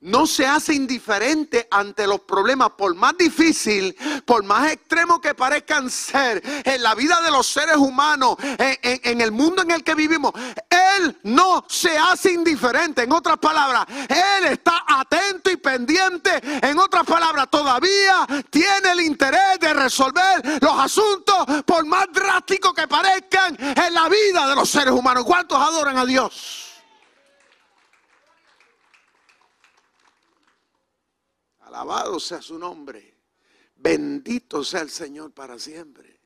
no 0.00 0.26
se 0.26 0.46
hace 0.46 0.74
indiferente 0.74 1.66
ante 1.70 2.06
los 2.06 2.20
problemas, 2.20 2.70
por 2.70 2.94
más 2.94 3.16
difícil, 3.18 3.96
por 4.28 4.44
más 4.44 4.70
extremo 4.70 5.22
que 5.22 5.34
parezcan 5.34 5.88
ser 5.88 6.42
en 6.62 6.82
la 6.82 6.94
vida 6.94 7.18
de 7.22 7.30
los 7.30 7.46
seres 7.46 7.78
humanos, 7.78 8.36
en, 8.58 9.22
el 9.22 9.32
mundo 9.32 9.62
en 9.62 9.70
el 9.70 9.82
que 9.82 9.94
vivimos. 9.94 10.32
Él 10.68 11.18
no 11.22 11.64
se 11.66 11.96
hace 11.96 12.32
indiferente. 12.32 13.04
En 13.04 13.12
otras 13.12 13.38
palabras, 13.38 13.86
Él 13.88 14.44
está 14.50 14.84
atento 14.86 15.50
y 15.50 15.56
pendiente. 15.56 16.42
En 16.62 16.78
otras 16.78 17.04
palabras, 17.04 17.48
todavía 17.48 18.26
tiene 18.50 18.92
el 18.92 19.00
interés 19.00 19.58
de 19.60 19.72
resolver 19.72 20.60
los 20.60 20.78
asuntos, 20.78 21.64
por 21.64 21.86
más 21.86 22.08
drásticos 22.12 22.74
que 22.74 22.86
parezcan 22.86 23.56
en 23.58 23.94
la 23.94 24.10
vida 24.10 24.46
de 24.46 24.54
los 24.54 24.68
seres 24.68 24.92
humanos. 24.92 25.24
¿Cuántos 25.24 25.58
adoran 25.58 25.96
a 25.96 26.04
Dios? 26.04 26.66
Alabado 31.60 32.20
sea 32.20 32.42
su 32.42 32.58
nombre. 32.58 33.17
Bendito 33.88 34.62
sea 34.64 34.82
el 34.82 34.90
Señor 34.90 35.32
para 35.32 35.58
siempre. 35.58 36.20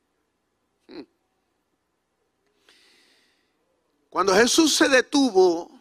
Cuando 4.09 4.35
Jesús 4.35 4.75
se 4.75 4.89
detuvo 4.89 5.71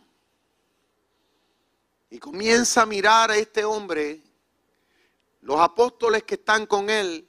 y 2.09 2.21
comienza 2.21 2.83
a 2.83 2.87
mirar 2.87 3.33
a 3.33 3.37
este 3.37 3.65
hombre, 3.65 4.23
los 5.41 5.59
apóstoles 5.59 6.23
que 6.23 6.37
están 6.37 6.67
con 6.67 6.89
él 6.89 7.27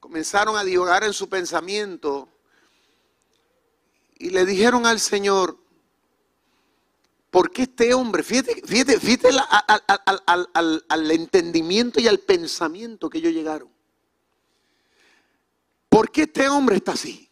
comenzaron 0.00 0.56
a 0.56 0.64
divagar 0.64 1.04
en 1.04 1.12
su 1.12 1.28
pensamiento 1.28 2.30
y 4.14 4.30
le 4.30 4.46
dijeron 4.46 4.86
al 4.86 5.00
Señor, 5.00 5.58
¿Por 7.30 7.50
qué 7.50 7.62
este 7.62 7.92
hombre? 7.92 8.22
Fíjate, 8.22 8.62
fíjate, 8.64 9.00
fíjate 9.00 9.28
al, 10.88 11.10
entendimiento 11.10 12.00
y 12.00 12.08
al 12.08 12.20
pensamiento 12.20 13.10
que 13.10 13.18
ellos 13.18 13.32
llegaron. 13.32 13.74
¿por 15.88 16.10
qué 16.10 16.24
este 16.24 16.48
hombre 16.48 16.76
está 16.76 16.92
así? 16.92 17.30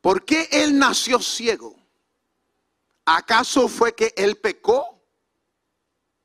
¿Por 0.00 0.24
qué 0.24 0.48
él 0.50 0.76
nació 0.76 1.20
ciego? 1.20 1.76
¿Acaso 3.04 3.68
fue 3.68 3.94
que 3.94 4.12
él 4.16 4.36
pecó? 4.36 5.00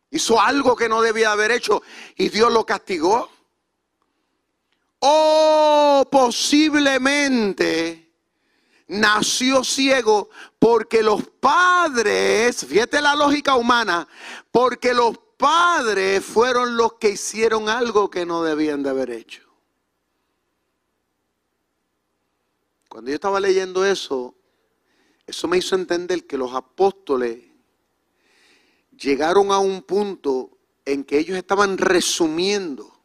¿Hizo 0.10 0.42
algo 0.42 0.76
que 0.76 0.90
no 0.90 1.02
debía 1.02 1.32
haber 1.32 1.52
hecho 1.52 1.84
y 2.16 2.30
Dios 2.30 2.52
lo 2.52 2.66
castigó? 2.66 3.30
¿O 4.98 6.08
posiblemente 6.12 8.08
nació 8.88 9.64
ciego 9.64 10.30
porque 10.60 11.04
los 11.04 11.24
padres, 11.40 12.66
fíjate 12.66 13.02
la 13.02 13.16
lógica 13.16 13.56
humana, 13.56 14.08
porque 14.52 14.94
los 14.94 15.18
padres 15.38 16.26
fueron 16.26 16.76
los 16.76 16.94
que 16.94 17.12
hicieron 17.12 17.70
algo 17.70 18.10
que 18.10 18.26
no 18.26 18.44
debían 18.44 18.84
de 18.84 18.90
haber 18.90 19.12
hecho? 19.12 19.44
Cuando 22.90 23.12
yo 23.12 23.16
estaba 23.16 23.40
leyendo 23.40 23.86
eso, 23.86 24.34
eso 25.28 25.48
me 25.48 25.58
hizo 25.58 25.76
entender 25.76 26.26
que 26.26 26.38
los 26.38 26.54
apóstoles 26.54 27.44
llegaron 28.98 29.52
a 29.52 29.60
un 29.60 29.84
punto 29.84 30.58
en 30.86 31.04
que 31.04 31.20
ellos 31.20 31.38
estaban 31.38 31.78
resumiendo, 31.78 33.00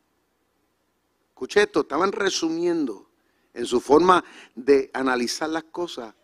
escuché 1.28 1.62
esto, 1.62 1.80
estaban 1.80 2.12
resumiendo 2.12 3.10
en 3.52 3.66
su 3.66 3.80
forma 3.80 4.24
de 4.54 4.90
analizar 4.94 5.50
las 5.50 5.64
cosas, 5.64 6.14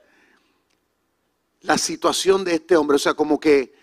la 1.62 1.78
situación 1.78 2.44
de 2.44 2.54
este 2.54 2.76
hombre. 2.76 2.96
O 2.96 2.98
sea, 2.98 3.14
como 3.14 3.38
que 3.38 3.74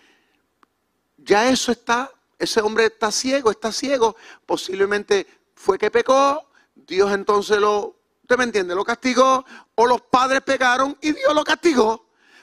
ya 1.16 1.48
eso 1.48 1.72
está, 1.72 2.10
ese 2.38 2.60
hombre 2.60 2.86
está 2.86 3.10
ciego, 3.10 3.50
está 3.50 3.72
ciego, 3.72 4.16
posiblemente 4.44 5.26
fue 5.54 5.78
que 5.78 5.90
pecó, 5.90 6.50
Dios 6.74 7.12
entonces 7.12 7.58
lo, 7.58 7.96
¿usted 8.22 8.36
me 8.36 8.44
entiende? 8.44 8.74
Lo 8.74 8.84
castigó, 8.84 9.44
o 9.74 9.86
los 9.86 10.02
padres 10.02 10.42
pegaron 10.42 10.96
y 11.00 11.12
Dios 11.12 11.34
lo 11.34 11.44
castigó. 11.44 11.90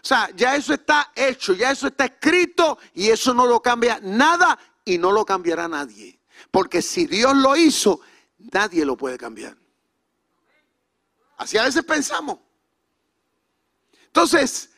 O 0.04 0.06
sea, 0.06 0.30
ya 0.36 0.56
eso 0.56 0.74
está 0.74 1.12
hecho, 1.16 1.54
ya 1.54 1.72
eso 1.72 1.88
está 1.88 2.06
escrito 2.06 2.78
y 2.94 3.10
eso 3.10 3.34
no 3.34 3.46
lo 3.46 3.62
cambia 3.62 4.00
nada 4.02 4.60
y 4.84 4.98
no 4.98 5.12
lo 5.12 5.24
cambiará 5.24 5.68
nadie. 5.68 6.20
Porque 6.52 6.82
si 6.82 7.06
Dios 7.06 7.36
lo 7.36 7.56
hizo, 7.56 8.02
nadie 8.38 8.84
lo 8.84 8.98
puede 8.98 9.18
cambiar. 9.18 9.56
Así 11.38 11.58
a 11.58 11.64
veces 11.64 11.84
pensamos. 11.84 12.40
Entonces, 14.08 14.73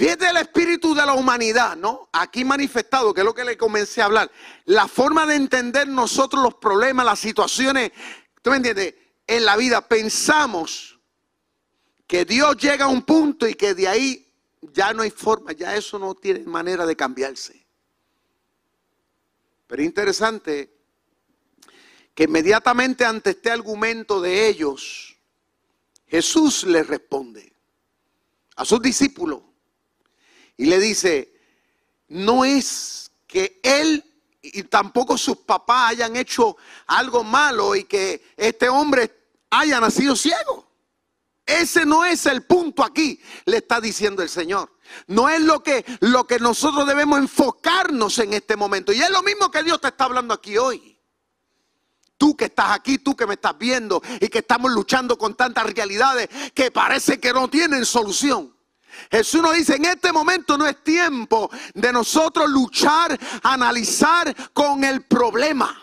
viene 0.00 0.30
el 0.30 0.38
espíritu 0.38 0.94
de 0.94 1.04
la 1.04 1.12
humanidad, 1.12 1.76
¿no? 1.76 2.08
Aquí 2.12 2.42
manifestado, 2.42 3.12
que 3.12 3.20
es 3.20 3.24
lo 3.24 3.34
que 3.34 3.44
le 3.44 3.58
comencé 3.58 4.00
a 4.00 4.06
hablar. 4.06 4.32
La 4.64 4.88
forma 4.88 5.26
de 5.26 5.34
entender 5.34 5.86
nosotros 5.86 6.42
los 6.42 6.54
problemas, 6.54 7.04
las 7.04 7.18
situaciones, 7.18 7.92
¿tú 8.40 8.48
me 8.48 8.56
entiendes? 8.56 8.94
En 9.26 9.44
la 9.44 9.58
vida 9.58 9.86
pensamos 9.86 10.98
que 12.06 12.24
Dios 12.24 12.56
llega 12.56 12.86
a 12.86 12.88
un 12.88 13.02
punto 13.02 13.46
y 13.46 13.54
que 13.54 13.74
de 13.74 13.88
ahí 13.88 14.32
ya 14.62 14.94
no 14.94 15.02
hay 15.02 15.10
forma, 15.10 15.52
ya 15.52 15.76
eso 15.76 15.98
no 15.98 16.14
tiene 16.14 16.40
manera 16.40 16.86
de 16.86 16.96
cambiarse. 16.96 17.66
Pero 19.66 19.82
interesante 19.82 20.74
que 22.14 22.24
inmediatamente 22.24 23.04
ante 23.04 23.30
este 23.30 23.50
argumento 23.50 24.18
de 24.18 24.48
ellos, 24.48 25.14
Jesús 26.06 26.64
les 26.64 26.86
responde 26.86 27.52
a 28.56 28.64
sus 28.64 28.80
discípulos 28.80 29.49
y 30.60 30.66
le 30.66 30.78
dice, 30.78 31.32
no 32.08 32.44
es 32.44 33.12
que 33.26 33.60
él 33.62 34.04
y 34.42 34.62
tampoco 34.64 35.16
sus 35.16 35.38
papás 35.38 35.92
hayan 35.92 36.16
hecho 36.16 36.54
algo 36.86 37.24
malo 37.24 37.74
y 37.74 37.84
que 37.84 38.34
este 38.36 38.68
hombre 38.68 39.10
haya 39.48 39.80
nacido 39.80 40.14
ciego. 40.14 40.70
Ese 41.46 41.86
no 41.86 42.04
es 42.04 42.26
el 42.26 42.42
punto 42.42 42.84
aquí, 42.84 43.18
le 43.46 43.56
está 43.56 43.80
diciendo 43.80 44.22
el 44.22 44.28
Señor. 44.28 44.70
No 45.06 45.30
es 45.30 45.40
lo 45.40 45.62
que, 45.62 45.82
lo 46.00 46.26
que 46.26 46.38
nosotros 46.38 46.86
debemos 46.86 47.18
enfocarnos 47.18 48.18
en 48.18 48.34
este 48.34 48.54
momento. 48.54 48.92
Y 48.92 49.00
es 49.00 49.08
lo 49.08 49.22
mismo 49.22 49.50
que 49.50 49.62
Dios 49.62 49.80
te 49.80 49.88
está 49.88 50.04
hablando 50.04 50.34
aquí 50.34 50.58
hoy. 50.58 51.00
Tú 52.18 52.36
que 52.36 52.44
estás 52.44 52.72
aquí, 52.72 52.98
tú 52.98 53.16
que 53.16 53.26
me 53.26 53.32
estás 53.32 53.56
viendo 53.56 54.02
y 54.20 54.28
que 54.28 54.40
estamos 54.40 54.70
luchando 54.72 55.16
con 55.16 55.34
tantas 55.34 55.72
realidades 55.72 56.28
que 56.52 56.70
parece 56.70 57.18
que 57.18 57.32
no 57.32 57.48
tienen 57.48 57.86
solución. 57.86 58.59
Jesús 59.10 59.42
nos 59.42 59.54
dice, 59.54 59.76
en 59.76 59.84
este 59.84 60.12
momento 60.12 60.56
no 60.56 60.66
es 60.66 60.82
tiempo 60.82 61.50
de 61.74 61.92
nosotros 61.92 62.48
luchar, 62.48 63.18
analizar 63.42 64.34
con 64.52 64.84
el 64.84 65.02
problema. 65.02 65.76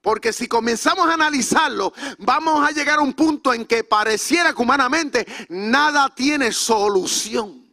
Porque 0.00 0.32
si 0.32 0.48
comenzamos 0.48 1.08
a 1.08 1.14
analizarlo, 1.14 1.92
vamos 2.18 2.66
a 2.66 2.72
llegar 2.72 2.98
a 2.98 3.02
un 3.02 3.12
punto 3.12 3.52
en 3.52 3.66
que 3.66 3.84
pareciera 3.84 4.54
que 4.54 4.62
humanamente 4.62 5.26
nada 5.48 6.08
tiene 6.14 6.52
solución. 6.52 7.70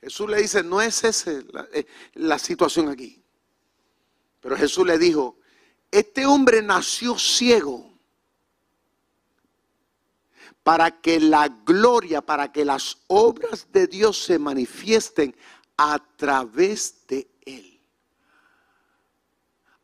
Jesús 0.00 0.28
le 0.28 0.42
dice, 0.42 0.62
no 0.62 0.80
es 0.80 1.02
esa 1.04 1.32
la, 1.52 1.66
eh, 1.72 1.86
la 2.14 2.38
situación 2.38 2.88
aquí. 2.88 3.22
Pero 4.40 4.56
Jesús 4.56 4.86
le 4.86 4.98
dijo, 4.98 5.38
este 5.90 6.26
hombre 6.26 6.62
nació 6.62 7.18
ciego 7.18 7.91
para 10.62 11.00
que 11.00 11.18
la 11.18 11.48
gloria, 11.48 12.22
para 12.22 12.52
que 12.52 12.64
las 12.64 12.98
obras 13.08 13.68
de 13.72 13.86
Dios 13.86 14.22
se 14.22 14.38
manifiesten 14.38 15.34
a 15.76 15.98
través 16.16 17.06
de 17.08 17.32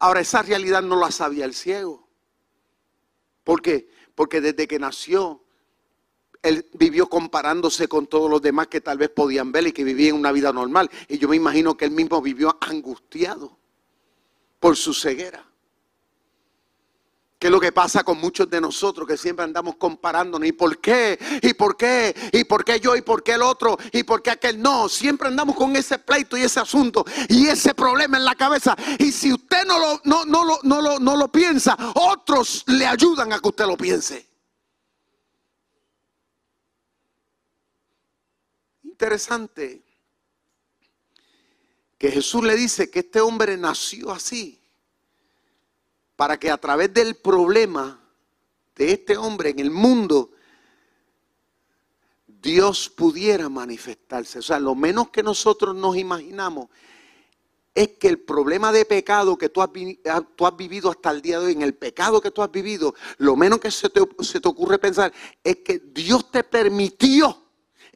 Ahora, 0.00 0.20
esa 0.20 0.42
realidad 0.42 0.82
no 0.82 0.96
la 0.96 1.10
sabía 1.10 1.44
el 1.44 1.54
ciego. 1.54 2.08
¿Por 3.42 3.60
qué? 3.62 3.90
Porque 4.14 4.40
desde 4.40 4.68
que 4.68 4.78
nació, 4.78 5.42
él 6.42 6.68
vivió 6.74 7.08
comparándose 7.08 7.88
con 7.88 8.06
todos 8.06 8.30
los 8.30 8.40
demás 8.40 8.68
que 8.68 8.80
tal 8.80 8.98
vez 8.98 9.10
podían 9.10 9.50
ver 9.50 9.66
y 9.66 9.72
que 9.72 9.82
vivían 9.82 10.14
una 10.14 10.30
vida 10.30 10.52
normal. 10.52 10.88
Y 11.08 11.18
yo 11.18 11.28
me 11.28 11.36
imagino 11.36 11.76
que 11.76 11.84
él 11.84 11.90
mismo 11.90 12.22
vivió 12.22 12.56
angustiado 12.60 13.58
por 14.60 14.76
su 14.76 14.94
ceguera. 14.94 15.47
¿Qué 17.38 17.46
es 17.46 17.53
lo 17.53 17.61
que 17.61 17.70
pasa 17.70 18.03
con 18.03 18.18
muchos 18.18 18.51
de 18.51 18.61
nosotros 18.61 19.07
que 19.07 19.16
siempre 19.16 19.44
andamos 19.44 19.77
comparándonos? 19.77 20.48
¿Y 20.48 20.51
por 20.51 20.81
qué? 20.81 21.16
¿Y 21.40 21.55
por 21.55 21.77
qué? 21.77 22.12
¿Y 22.33 22.42
por 22.42 22.64
qué 22.64 22.81
yo? 22.81 22.96
¿Y 22.96 23.03
por 23.03 23.22
qué 23.22 23.35
el 23.35 23.42
otro? 23.42 23.79
¿Y 23.92 24.03
por 24.03 24.22
qué 24.22 24.31
aquel 24.31 24.61
no? 24.61 24.88
Siempre 24.88 25.29
andamos 25.29 25.55
con 25.55 25.77
ese 25.77 26.01
pleito 26.01 26.37
y 26.37 26.42
ese 26.42 26.59
asunto 26.59 27.05
y 27.29 27.46
ese 27.46 27.74
problema 27.74 28.16
en 28.16 28.24
la 28.24 28.35
cabeza. 28.35 28.77
Y 28.98 29.12
si 29.12 29.33
usted 29.33 29.64
no 29.66 29.79
lo, 29.79 30.01
no, 30.03 30.24
no, 30.24 30.44
lo, 30.44 30.59
no, 30.64 30.83
lo, 30.83 30.98
no 30.98 31.16
lo 31.16 31.31
piensa, 31.31 31.77
otros 31.94 32.64
le 32.66 32.85
ayudan 32.85 33.33
a 33.33 33.38
que 33.38 33.48
usted 33.48 33.66
lo 33.66 33.77
piense. 33.77 34.27
Interesante 38.83 39.85
que 41.96 42.11
Jesús 42.11 42.42
le 42.42 42.57
dice 42.57 42.90
que 42.90 43.01
este 43.01 43.20
hombre 43.20 43.57
nació 43.57 44.11
así 44.11 44.57
para 46.18 46.37
que 46.37 46.50
a 46.50 46.59
través 46.59 46.92
del 46.92 47.14
problema 47.14 47.96
de 48.74 48.90
este 48.90 49.16
hombre 49.16 49.50
en 49.50 49.61
el 49.61 49.70
mundo, 49.70 50.33
Dios 52.26 52.90
pudiera 52.90 53.48
manifestarse. 53.48 54.40
O 54.40 54.42
sea, 54.42 54.59
lo 54.59 54.74
menos 54.74 55.11
que 55.11 55.22
nosotros 55.22 55.76
nos 55.76 55.96
imaginamos 55.96 56.70
es 57.72 57.90
que 58.00 58.09
el 58.09 58.18
problema 58.18 58.72
de 58.72 58.85
pecado 58.85 59.38
que 59.38 59.48
tú 59.48 59.62
has, 59.62 59.70
vivido 60.57 60.90
hasta 60.90 61.12
el 61.12 61.22
día 61.22 61.38
de 61.38 61.46
hoy, 61.46 61.52
en 61.52 61.62
el 61.62 61.74
pecado 61.74 62.20
que 62.20 62.33
tú 62.33 62.42
has 62.42 62.50
vivido, 62.50 62.96
lo 63.18 63.37
menos 63.37 63.61
que 63.61 63.70
se 63.70 63.88
te, 63.88 64.00
se 64.18 64.40
te 64.40 64.48
ocurre 64.48 64.81
pensar 64.81 65.12
es 65.44 65.59
que 65.59 65.78
Dios 65.78 66.33
te 66.33 66.42
permitió 66.42 67.44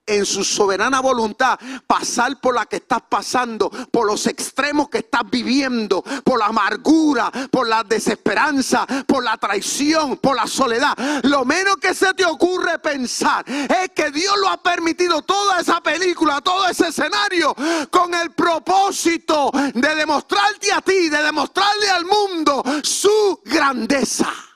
en 0.07 0.27
su 0.27 0.45
soberana 0.45 1.01
voluntad 1.01 1.59
pasar 1.87 2.41
por 2.41 2.55
la 2.55 2.67
que 2.67 2.77
estás 2.77 3.03
pasando, 3.09 3.71
por 3.91 4.07
los 4.07 4.27
extremos 4.27 4.89
que 4.89 4.99
estás 4.99 5.23
viviendo, 5.31 6.03
por 6.25 6.39
la 6.39 6.47
amargura, 6.47 7.31
por 7.51 7.69
la 7.69 7.85
desesperanza, 7.85 8.87
por 9.07 9.23
la 9.23 9.37
traición, 9.37 10.17
por 10.17 10.37
la 10.37 10.47
soledad. 10.47 10.97
Lo 11.25 11.45
menos 11.45 11.77
que 11.77 11.95
se 11.95 12.13
te 12.15 12.25
ocurre 12.25 12.79
pensar 12.79 13.45
es 13.49 13.91
que 13.95 14.11
Dios 14.11 14.35
lo 14.39 14.49
ha 14.49 14.63
permitido 14.63 15.23
toda 15.23 15.61
esa 15.61 15.81
película, 15.81 16.41
todo 16.41 16.67
ese 16.69 16.89
escenario 16.89 17.55
con 17.91 18.15
el 18.15 18.33
propósito 18.33 19.51
de 19.53 19.95
demostrarte 19.95 20.73
a 20.73 20.81
ti, 20.81 21.09
de 21.09 21.23
demostrarle 21.23 21.91
al 21.91 22.05
mundo 22.05 22.63
su 22.83 23.41
grandeza. 23.45 24.52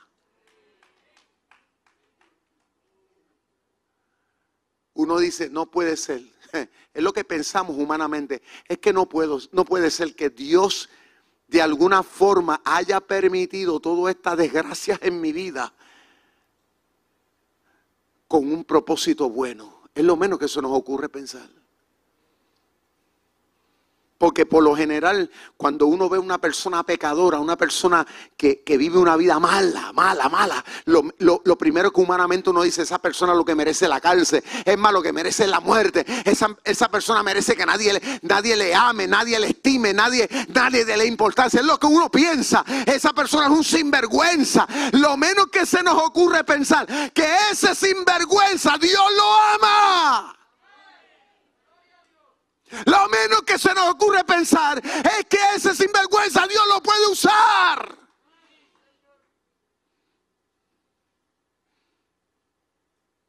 Uno 4.96 5.18
dice, 5.18 5.48
no 5.50 5.70
puede 5.70 5.96
ser. 5.96 6.22
Es 6.94 7.02
lo 7.02 7.12
que 7.12 7.24
pensamos 7.24 7.76
humanamente. 7.76 8.42
Es 8.66 8.78
que 8.78 8.90
no 8.92 9.06
puedo, 9.06 9.38
no 9.52 9.66
puede 9.66 9.90
ser 9.90 10.16
que 10.16 10.30
Dios 10.30 10.88
de 11.46 11.61
alguna 11.61 12.02
forma 12.02 12.62
haya 12.64 13.00
permitido 13.00 13.78
todas 13.80 14.14
estas 14.14 14.38
desgracias 14.38 14.98
en 15.02 15.20
mi 15.20 15.32
vida 15.32 15.74
con 18.26 18.50
un 18.50 18.64
propósito 18.64 19.28
bueno. 19.28 19.82
Es 19.94 20.04
lo 20.04 20.16
menos 20.16 20.38
que 20.38 20.46
eso 20.46 20.62
nos 20.62 20.72
ocurre 20.72 21.11
pensar. 21.11 21.48
Porque 24.18 24.46
por 24.46 24.62
lo 24.62 24.76
general, 24.76 25.31
cuando 25.57 25.87
uno 25.87 26.09
ve 26.09 26.18
una 26.18 26.38
persona 26.38 26.83
pecadora, 26.83 27.38
una 27.38 27.57
persona 27.57 28.07
que, 28.37 28.62
vive 28.66 28.98
una 28.98 29.16
vida 29.16 29.38
mala, 29.38 29.92
mala, 29.92 30.29
mala, 30.29 30.64
lo, 30.85 31.59
primero 31.59 31.90
que 31.90 32.00
humanamente 32.00 32.50
uno 32.50 32.62
dice, 32.62 32.83
esa 32.83 32.98
persona 32.98 33.35
lo 33.35 33.44
que 33.44 33.55
merece 33.55 33.88
la 33.88 34.00
cárcel, 34.00 34.42
es 34.64 34.79
más, 34.79 34.92
lo 34.92 35.02
que 35.02 35.12
merece 35.12 35.46
la 35.46 35.61
muerte, 35.61 36.05
esa, 36.24 36.55
esa 36.64 36.88
persona 36.88 37.22
merece 37.22 37.57
que 37.57 37.64
nadie, 37.66 38.00
nadie 38.22 38.57
le 38.57 38.74
ame, 38.74 39.07
nadie 39.07 39.40
le 39.40 39.48
estime, 39.48 39.92
nadie, 39.92 40.29
nadie 40.48 40.85
le 40.85 41.07
importancia. 41.07 41.61
Es 41.61 41.66
lo 41.66 41.79
que 41.79 41.87
uno 41.87 42.11
piensa, 42.11 42.64
esa 42.87 43.12
persona 43.12 43.46
es 43.46 43.52
un 43.52 43.64
sinvergüenza. 43.64 44.66
Lo 44.92 45.16
menos 45.16 45.46
que 45.48 45.66
se 45.66 45.83
nos 45.83 46.02
ocurre 46.02 46.44
pensar 46.44 46.87
que 47.12 47.29
ese 47.50 47.74
sinvergüenza 47.74 48.76
Dios 48.79 49.05
lo 49.16 49.35
ama. 49.55 50.37
Lo 52.87 53.09
menos 53.09 53.42
que 53.42 53.59
se 53.59 53.72
nos 53.74 53.88
ocurre 53.90 54.24
pensar 54.24 54.83
es 54.85 55.24
que 55.26 55.38
ese 55.55 55.74
sinvergüenza 55.74 56.46
Dios 56.46 56.62
lo 56.68 56.83
puede 56.83 57.07
usar. 57.07 57.96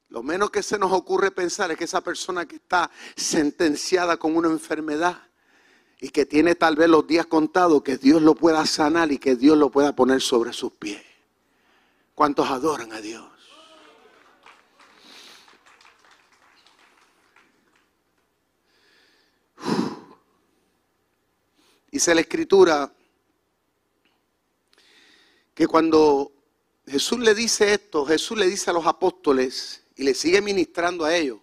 Lo 0.08 0.22
menos 0.22 0.50
que 0.50 0.62
se 0.62 0.78
nos 0.78 0.90
ocurre 0.92 1.30
pensar 1.30 1.70
es 1.70 1.76
que 1.76 1.84
esa 1.84 2.00
persona 2.00 2.46
que 2.46 2.56
está 2.56 2.90
sentenciada 3.14 4.16
con 4.16 4.36
una 4.36 4.48
enfermedad 4.48 5.28
y 6.00 6.08
que 6.08 6.26
tiene 6.26 6.54
tal 6.54 6.76
vez 6.76 6.88
los 6.88 7.06
días 7.06 7.26
contados, 7.26 7.82
que 7.82 7.98
Dios 7.98 8.22
lo 8.22 8.34
pueda 8.34 8.64
sanar 8.66 9.12
y 9.12 9.18
que 9.18 9.36
Dios 9.36 9.56
lo 9.56 9.70
pueda 9.70 9.94
poner 9.94 10.20
sobre 10.20 10.52
sus 10.52 10.72
pies. 10.72 11.02
¿Cuántos 12.14 12.50
adoran 12.50 12.92
a 12.92 13.00
Dios? 13.00 13.37
Dice 21.90 22.14
la 22.14 22.20
escritura 22.20 22.92
que 25.54 25.66
cuando 25.66 26.32
Jesús 26.86 27.18
le 27.18 27.34
dice 27.34 27.72
esto, 27.74 28.04
Jesús 28.04 28.38
le 28.38 28.46
dice 28.46 28.70
a 28.70 28.72
los 28.74 28.86
apóstoles 28.86 29.84
y 29.96 30.02
le 30.04 30.14
sigue 30.14 30.40
ministrando 30.40 31.04
a 31.04 31.16
ellos, 31.16 31.40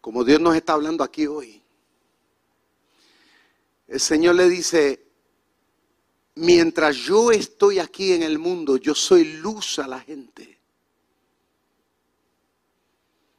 como 0.00 0.24
Dios 0.24 0.40
nos 0.40 0.56
está 0.56 0.72
hablando 0.72 1.04
aquí 1.04 1.26
hoy. 1.26 1.62
El 3.86 4.00
Señor 4.00 4.36
le 4.36 4.48
dice, 4.48 5.04
mientras 6.36 6.96
yo 6.96 7.30
estoy 7.30 7.78
aquí 7.78 8.12
en 8.12 8.22
el 8.22 8.38
mundo, 8.38 8.76
yo 8.76 8.94
soy 8.94 9.24
luz 9.24 9.78
a 9.78 9.86
la 9.86 10.00
gente. 10.00 10.58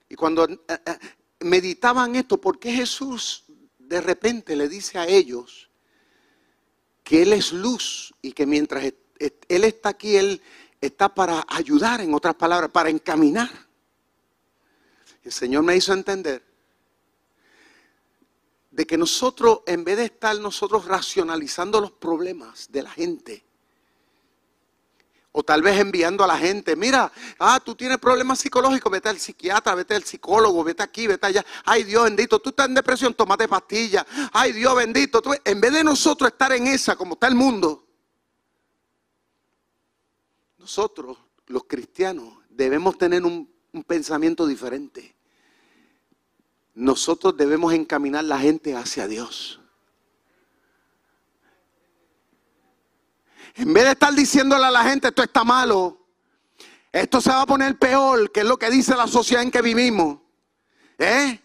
Y 0.10 0.16
cuando 0.16 0.48
eh, 0.48 0.58
eh, 0.68 0.98
meditaban 1.40 2.16
esto, 2.16 2.40
¿por 2.40 2.60
qué 2.60 2.72
Jesús 2.72 3.46
de 3.80 4.00
repente 4.00 4.56
le 4.56 4.70
dice 4.70 5.00
a 5.00 5.08
ellos, 5.08 5.70
que 7.04 7.22
Él 7.22 7.34
es 7.34 7.52
luz 7.52 8.14
y 8.22 8.32
que 8.32 8.46
mientras 8.46 8.84
Él 8.84 9.64
está 9.64 9.90
aquí, 9.90 10.16
Él 10.16 10.42
está 10.80 11.14
para 11.14 11.46
ayudar, 11.48 12.02
en 12.02 12.14
otras 12.14 12.36
palabras, 12.36 12.72
para 12.72 12.90
encaminar. 12.90 13.50
El 15.24 15.32
Señor 15.32 15.64
me 15.64 15.76
hizo 15.76 15.94
entender 15.94 16.44
de 18.72 18.86
que 18.86 18.98
nosotros, 18.98 19.60
en 19.68 19.84
vez 19.84 19.98
de 19.98 20.06
estar 20.06 20.38
nosotros 20.40 20.86
racionalizando 20.86 21.80
los 21.80 21.92
problemas 21.92 22.72
de 22.72 22.84
la 22.84 22.90
gente, 22.90 23.46
o 25.36 25.44
tal 25.44 25.64
vez 25.64 25.80
enviando 25.80 26.24
a 26.24 26.28
la 26.28 26.38
gente, 26.38 26.76
mira, 26.76 27.12
ah, 27.40 27.60
tú 27.60 27.74
tienes 27.74 27.98
problemas 27.98 28.40
psicológicos, 28.40 28.92
vete 28.92 29.10
al 29.10 29.20
psiquiatra, 29.20 29.74
vete 29.74 29.96
al 29.96 30.04
psicólogo, 30.04 30.64
vete 30.64 30.84
aquí, 30.84 31.08
vete 31.08 31.26
allá. 31.26 31.44
Ay, 31.66 31.84
Dios 31.84 32.04
bendito, 32.04 32.40
tú 32.40 32.52
estás 32.52 32.68
en 32.68 32.76
depresión, 32.76 33.16
tómate 33.16 33.48
pastillas. 33.48 34.06
Ay, 34.32 34.52
Dios 34.52 34.76
bendito, 34.76 35.24
en 35.44 35.60
vez 35.60 35.74
de 35.74 35.84
nosotros 35.84 36.32
estar 36.32 36.54
en 36.54 36.68
esa, 36.68 36.96
como 36.96 37.16
está 37.16 37.28
el 37.28 37.36
mundo, 37.36 37.84
nosotros, 40.60 41.18
los 41.48 41.64
cristianos, 41.64 42.36
debemos 42.48 42.96
tener 43.00 43.26
un, 43.26 43.52
un 43.72 43.84
pensamiento 43.84 44.46
diferente. 44.46 45.16
Nosotros 46.76 47.36
debemos 47.36 47.74
encaminar 47.74 48.24
la 48.24 48.38
gente 48.38 48.76
hacia 48.76 49.08
Dios. 49.08 49.63
En 53.56 53.74
vez 53.74 53.84
de 53.84 53.92
estar 53.92 54.14
diciéndole 54.14 54.66
a 54.66 54.72
la 54.72 54.84
gente 54.84 55.10
esto 55.10 55.24
está 55.24 55.44
malo, 55.44 56.00
esto 56.92 57.22
se 57.22 57.30
va 57.30 57.42
a 57.42 57.46
poner 57.46 57.78
peor, 57.78 58.32
que 58.32 58.42
es 58.42 58.46
lo 58.46 58.58
que 58.58 58.70
dice 58.70 58.96
la 58.96 59.08
sociedad 59.08 59.44
en 59.44 59.52
que 59.52 59.62
vivimos. 59.62 60.20
¿Eh? 60.98 61.40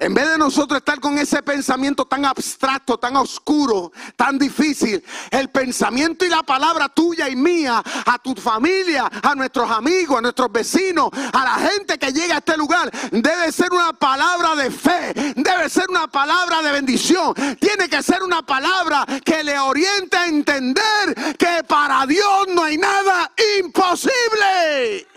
En 0.00 0.14
vez 0.14 0.30
de 0.30 0.38
nosotros 0.38 0.78
estar 0.78 0.98
con 0.98 1.18
ese 1.18 1.42
pensamiento 1.42 2.06
tan 2.06 2.24
abstracto, 2.24 2.96
tan 2.96 3.16
oscuro, 3.16 3.92
tan 4.16 4.38
difícil, 4.38 5.04
el 5.30 5.50
pensamiento 5.50 6.24
y 6.24 6.30
la 6.30 6.42
palabra 6.42 6.88
tuya 6.88 7.28
y 7.28 7.36
mía, 7.36 7.82
a 8.06 8.18
tu 8.18 8.34
familia, 8.34 9.10
a 9.22 9.34
nuestros 9.34 9.70
amigos, 9.70 10.16
a 10.16 10.22
nuestros 10.22 10.50
vecinos, 10.50 11.10
a 11.12 11.44
la 11.44 11.68
gente 11.68 11.98
que 11.98 12.14
llega 12.14 12.36
a 12.36 12.38
este 12.38 12.56
lugar, 12.56 12.90
debe 13.10 13.52
ser 13.52 13.70
una 13.72 13.92
palabra 13.92 14.54
de 14.54 14.70
fe, 14.70 15.12
debe 15.36 15.68
ser 15.68 15.84
una 15.90 16.06
palabra 16.06 16.62
de 16.62 16.72
bendición, 16.72 17.34
tiene 17.60 17.86
que 17.90 18.02
ser 18.02 18.22
una 18.22 18.40
palabra 18.40 19.04
que 19.22 19.44
le 19.44 19.58
oriente 19.58 20.16
a 20.16 20.28
entender 20.28 21.36
que 21.38 21.62
para 21.68 22.06
Dios 22.06 22.48
no 22.54 22.64
hay 22.64 22.78
nada 22.78 23.30
imposible. 23.58 25.09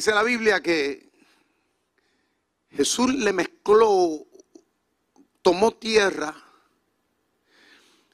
Dice 0.00 0.12
la 0.12 0.22
Biblia 0.22 0.62
que 0.62 1.10
Jesús 2.70 3.14
le 3.16 3.34
mezcló, 3.34 4.26
tomó 5.42 5.72
tierra, 5.72 6.34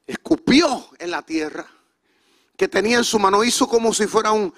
escupió 0.05 0.89
en 0.99 1.13
la 1.13 1.23
tierra 1.23 1.65
que 2.57 2.67
tenía 2.67 2.99
en 2.99 3.05
su 3.05 3.21
mano, 3.21 3.45
hizo 3.45 3.69
como 3.69 3.95
si 3.95 4.09
fuera 4.09 4.33
un, 4.33 4.53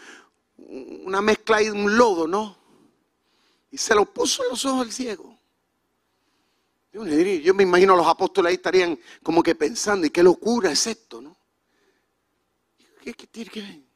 una 1.04 1.20
mezcla 1.20 1.58
de 1.58 1.70
un 1.70 1.98
lodo, 1.98 2.26
¿no? 2.26 2.56
Y 3.72 3.76
se 3.76 3.94
lo 3.94 4.06
puso 4.06 4.42
en 4.44 4.48
los 4.48 4.64
ojos 4.64 4.86
al 4.86 4.92
ciego. 4.94 5.38
Yo 6.94 7.52
me 7.52 7.64
imagino 7.64 7.92
a 7.92 7.96
los 7.98 8.06
apóstoles 8.06 8.48
ahí 8.48 8.54
estarían 8.54 8.98
como 9.22 9.42
que 9.42 9.54
pensando, 9.54 10.06
¿y 10.06 10.10
qué 10.10 10.22
locura 10.22 10.72
es 10.72 10.86
esto, 10.86 11.20
no? 11.20 11.36
¿Qué, 13.02 13.12
qué 13.12 13.26
tiene 13.26 13.50
que 13.50 13.60
ver? 13.60 13.87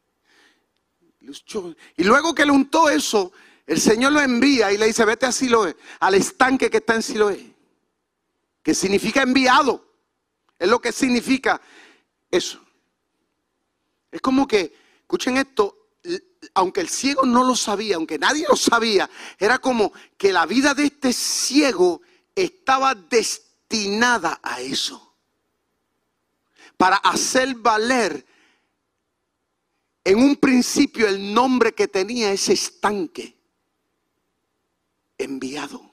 Y 1.96 2.04
luego 2.04 2.34
que 2.34 2.44
le 2.44 2.52
untó 2.52 2.88
eso, 2.88 3.32
el 3.66 3.80
Señor 3.80 4.12
lo 4.12 4.20
envía 4.20 4.72
y 4.72 4.78
le 4.78 4.86
dice, 4.86 5.04
vete 5.04 5.26
a 5.26 5.32
Siloé, 5.32 5.76
al 6.00 6.14
estanque 6.14 6.68
que 6.68 6.78
está 6.78 6.94
en 6.94 7.02
Siloé, 7.02 7.54
que 8.62 8.74
significa 8.74 9.22
enviado. 9.22 9.84
Es 10.58 10.68
lo 10.68 10.80
que 10.80 10.92
significa 10.92 11.60
eso. 12.30 12.60
Es 14.10 14.20
como 14.20 14.46
que, 14.46 14.74
escuchen 15.00 15.36
esto, 15.36 15.82
aunque 16.54 16.80
el 16.80 16.88
ciego 16.88 17.24
no 17.24 17.44
lo 17.44 17.54
sabía, 17.54 17.96
aunque 17.96 18.18
nadie 18.18 18.46
lo 18.48 18.56
sabía, 18.56 19.08
era 19.38 19.58
como 19.58 19.92
que 20.16 20.32
la 20.32 20.46
vida 20.46 20.74
de 20.74 20.84
este 20.84 21.12
ciego 21.12 22.02
estaba 22.34 22.94
destinada 22.94 24.40
a 24.42 24.60
eso. 24.60 25.14
Para 26.76 26.96
hacer 26.96 27.54
valer 27.54 28.26
en 30.04 30.18
un 30.18 30.36
principio 30.36 31.06
el 31.06 31.32
nombre 31.32 31.72
que 31.72 31.88
tenía 31.88 32.32
ese 32.32 32.54
estanque, 32.54 33.36
enviado. 35.18 35.90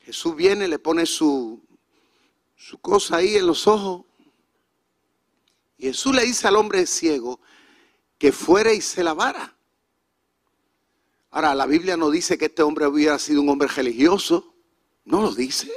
Jesús 0.00 0.36
viene, 0.36 0.68
le 0.68 0.78
pone 0.78 1.04
su, 1.04 1.62
su 2.54 2.78
cosa 2.78 3.16
ahí 3.16 3.36
en 3.36 3.46
los 3.46 3.66
ojos. 3.66 4.06
Y 5.78 5.86
Jesús 5.86 6.14
le 6.14 6.24
dice 6.24 6.48
al 6.48 6.56
hombre 6.56 6.86
ciego 6.86 7.40
que 8.18 8.32
fuera 8.32 8.72
y 8.72 8.80
se 8.80 9.04
lavara. 9.04 9.56
Ahora, 11.30 11.54
la 11.54 11.66
Biblia 11.66 11.98
no 11.98 12.08
dice 12.08 12.38
que 12.38 12.46
este 12.46 12.62
hombre 12.62 12.86
hubiera 12.86 13.18
sido 13.18 13.42
un 13.42 13.48
hombre 13.50 13.68
religioso. 13.68 14.54
No 15.04 15.20
lo 15.20 15.34
dice. 15.34 15.70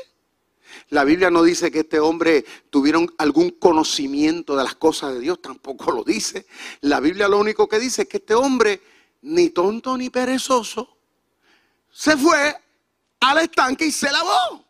La 0.89 1.03
Biblia 1.03 1.29
no 1.29 1.43
dice 1.43 1.71
que 1.71 1.81
este 1.81 1.99
hombre 1.99 2.43
tuviera 2.69 2.99
algún 3.17 3.51
conocimiento 3.51 4.55
de 4.55 4.63
las 4.63 4.75
cosas 4.75 5.13
de 5.13 5.19
Dios, 5.19 5.41
tampoco 5.41 5.91
lo 5.91 6.03
dice. 6.03 6.47
La 6.81 6.99
Biblia 6.99 7.27
lo 7.27 7.39
único 7.39 7.67
que 7.67 7.79
dice 7.79 8.03
es 8.03 8.07
que 8.07 8.17
este 8.17 8.33
hombre, 8.33 8.81
ni 9.21 9.49
tonto 9.51 9.95
ni 9.95 10.09
perezoso, 10.09 10.97
se 11.91 12.17
fue 12.17 12.55
al 13.19 13.37
estanque 13.39 13.85
y 13.85 13.91
se 13.91 14.11
lavó. 14.11 14.65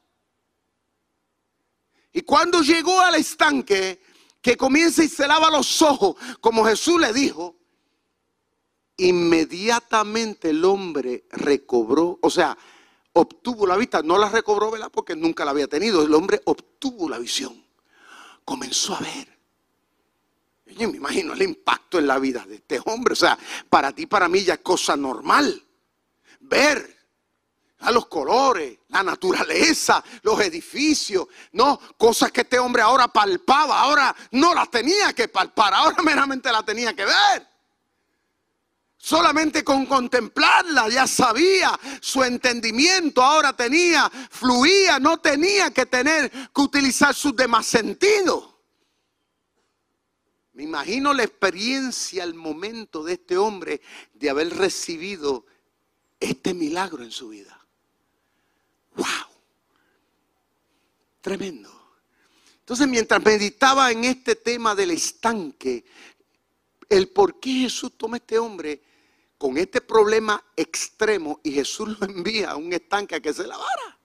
Y 2.12 2.22
cuando 2.22 2.62
llegó 2.62 3.00
al 3.00 3.16
estanque, 3.16 4.02
que 4.42 4.58
comienza 4.58 5.04
y 5.04 5.08
se 5.08 5.28
lava 5.28 5.50
los 5.50 5.82
ojos, 5.82 6.16
como 6.42 6.66
Jesús 6.66 7.00
le 7.00 7.14
dijo, 7.14 7.56
inmediatamente 8.98 10.50
el 10.50 10.66
hombre 10.66 11.26
recobró, 11.32 12.20
o 12.22 12.30
sea, 12.30 12.58
obtuvo 13.20 13.66
la 13.66 13.78
vista, 13.78 14.02
no 14.02 14.18
la 14.18 14.30
recobró, 14.30 14.72
¿verdad? 14.72 14.90
Porque 14.92 15.16
nunca 15.16 15.46
la 15.46 15.52
había 15.52 15.68
tenido. 15.68 16.02
El 16.04 16.14
hombre 16.14 16.42
obtuvo 16.46 17.10
la 17.10 17.20
visión, 17.20 17.64
comenzó 18.46 18.96
a 18.96 19.00
ver. 19.00 19.40
Yo 20.66 20.90
me 20.90 20.98
imagino 20.98 21.34
el 21.34 21.42
impacto 21.42 21.98
en 21.98 22.08
la 22.08 22.20
vida 22.20 22.46
de 22.46 22.56
este 22.56 22.80
hombre. 22.86 23.14
O 23.14 23.16
sea, 23.16 23.38
para 23.70 23.92
ti, 23.92 24.06
para 24.06 24.30
mí 24.30 24.44
ya 24.44 24.54
es 24.56 24.60
cosa 24.60 24.96
normal. 24.96 25.64
Ver 26.42 26.98
a 27.80 27.92
los 27.92 28.08
colores, 28.08 28.80
la 28.90 29.04
naturaleza, 29.04 30.04
los 30.24 30.40
edificios, 30.42 31.28
no, 31.54 31.80
cosas 31.98 32.32
que 32.32 32.42
este 32.42 32.60
hombre 32.60 32.82
ahora 32.82 33.08
palpaba, 33.08 33.80
ahora 33.80 34.16
no 34.32 34.54
las 34.54 34.70
tenía 34.70 35.14
que 35.14 35.28
palpar, 35.30 35.74
ahora 35.74 36.02
meramente 36.04 36.52
la 36.52 36.64
tenía 36.64 36.94
que 36.94 37.06
ver. 37.06 37.49
Solamente 39.02 39.64
con 39.64 39.86
contemplarla 39.86 40.90
ya 40.90 41.08
sabía, 41.08 41.80
su 42.02 42.22
entendimiento 42.22 43.24
ahora 43.24 43.54
tenía, 43.54 44.12
fluía, 44.30 45.00
no 45.00 45.20
tenía 45.20 45.72
que 45.72 45.86
tener 45.86 46.30
que 46.30 46.62
utilizar 46.62 47.16
sus 47.16 47.34
demás 47.34 47.66
sentidos. 47.66 48.56
Me 50.52 50.64
imagino 50.64 51.14
la 51.14 51.24
experiencia, 51.24 52.26
el 52.26 52.34
momento 52.34 53.02
de 53.02 53.14
este 53.14 53.38
hombre 53.38 53.82
de 54.14 54.30
haber 54.30 54.54
recibido 54.58 55.46
este 56.20 56.54
milagro 56.54 57.02
en 57.02 57.12
su 57.12 57.30
vida. 57.30 57.58
¡Wow! 58.96 59.06
Tremendo. 61.22 61.72
Entonces, 62.60 62.86
mientras 62.90 63.24
meditaba 63.24 63.90
en 63.92 64.04
este 64.04 64.36
tema 64.36 64.76
del 64.76 64.92
estanque, 64.92 65.86
el 66.90 67.10
por 67.10 67.40
qué 67.40 67.52
Jesús 67.52 67.94
toma 67.98 68.16
a 68.16 68.20
este 68.20 68.40
hombre 68.40 68.82
con 69.38 69.58
este 69.58 69.80
problema 69.80 70.44
extremo 70.56 71.40
y 71.44 71.52
Jesús 71.52 71.98
lo 71.98 72.06
envía 72.06 72.52
a 72.52 72.56
un 72.58 72.74
estanque 72.74 73.16
a 73.16 73.22
que 73.22 73.34
se 73.34 73.48
lavara. 73.48 74.00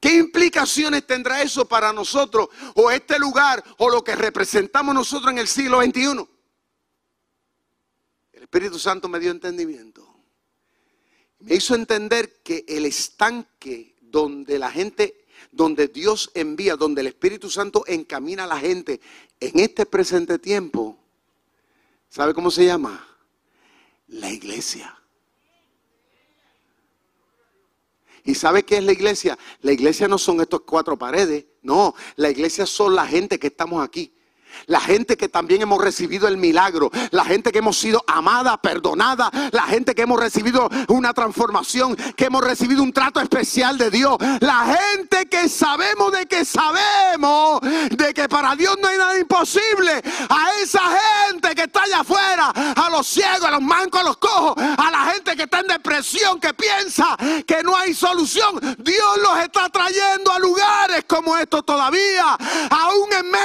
¿Qué 0.00 0.14
implicaciones 0.14 1.06
tendrá 1.06 1.42
eso 1.42 1.66
para 1.66 1.92
nosotros 1.92 2.48
o 2.76 2.90
este 2.90 3.18
lugar 3.18 3.62
o 3.78 3.90
lo 3.90 4.02
que 4.02 4.14
representamos 4.14 4.94
nosotros 4.94 5.32
en 5.32 5.38
el 5.38 5.48
siglo 5.48 5.82
XXI? 5.82 6.26
El 8.32 8.42
Espíritu 8.44 8.78
Santo 8.78 9.08
me 9.08 9.18
dio 9.18 9.32
entendimiento. 9.32 10.08
Me 11.40 11.56
hizo 11.56 11.74
entender 11.74 12.40
que 12.42 12.64
el 12.68 12.86
estanque 12.86 13.96
donde 14.00 14.58
la 14.58 14.70
gente, 14.70 15.26
donde 15.50 15.88
Dios 15.88 16.30
envía, 16.34 16.76
donde 16.76 17.00
el 17.00 17.08
Espíritu 17.08 17.50
Santo 17.50 17.84
encamina 17.88 18.44
a 18.44 18.46
la 18.48 18.58
gente 18.58 19.00
en 19.40 19.58
este 19.58 19.84
presente 19.84 20.38
tiempo, 20.38 20.87
¿sabe 22.08 22.34
cómo 22.34 22.50
se 22.50 22.64
llama? 22.64 23.06
La 24.08 24.30
iglesia. 24.30 24.94
¿Y 28.24 28.34
sabe 28.34 28.62
qué 28.62 28.76
es 28.76 28.84
la 28.84 28.92
iglesia? 28.92 29.38
La 29.62 29.72
iglesia 29.72 30.06
no 30.06 30.18
son 30.18 30.40
estos 30.40 30.60
cuatro 30.62 30.98
paredes, 30.98 31.46
no, 31.62 31.94
la 32.16 32.28
iglesia 32.28 32.66
son 32.66 32.94
la 32.94 33.06
gente 33.06 33.38
que 33.38 33.46
estamos 33.46 33.82
aquí. 33.82 34.14
La 34.66 34.80
gente 34.80 35.16
que 35.16 35.28
también 35.28 35.62
hemos 35.62 35.82
recibido 35.82 36.28
el 36.28 36.36
milagro, 36.36 36.90
la 37.10 37.24
gente 37.24 37.52
que 37.52 37.58
hemos 37.58 37.78
sido 37.78 38.02
amada, 38.06 38.56
perdonada, 38.60 39.30
la 39.52 39.62
gente 39.62 39.94
que 39.94 40.02
hemos 40.02 40.20
recibido 40.20 40.68
una 40.88 41.12
transformación, 41.14 41.96
que 42.16 42.26
hemos 42.26 42.42
recibido 42.42 42.82
un 42.82 42.92
trato 42.92 43.20
especial 43.20 43.78
de 43.78 43.90
Dios, 43.90 44.16
la 44.40 44.76
gente 44.76 45.26
que 45.28 45.48
sabemos 45.48 46.12
de 46.12 46.26
que 46.26 46.44
sabemos 46.44 47.60
de 47.90 48.14
que 48.14 48.28
para 48.28 48.54
Dios 48.56 48.76
no 48.80 48.88
hay 48.88 48.98
nada 48.98 49.18
imposible, 49.18 50.02
a 50.28 50.60
esa 50.62 50.80
gente 50.80 51.54
que 51.54 51.62
está 51.62 51.82
allá 51.82 52.00
afuera, 52.00 52.48
a 52.48 52.90
los 52.90 53.06
ciegos, 53.06 53.44
a 53.44 53.50
los 53.50 53.62
mancos, 53.62 54.00
a 54.00 54.04
los 54.04 54.16
cojos, 54.18 54.54
a 54.56 54.90
la 54.90 55.12
gente 55.12 55.36
que 55.36 55.44
está 55.44 55.60
en 55.60 55.68
depresión, 55.68 56.40
que 56.40 56.52
piensa 56.54 57.16
que 57.46 57.62
no 57.62 57.76
hay 57.76 57.94
solución, 57.94 58.58
Dios 58.78 59.18
los 59.22 59.38
está 59.38 59.68
trayendo 59.68 60.32
a 60.32 60.38
lugares 60.38 61.04
como 61.06 61.36
estos 61.36 61.64
todavía, 61.64 62.36
aún 62.70 63.12
en 63.12 63.30
medio 63.30 63.37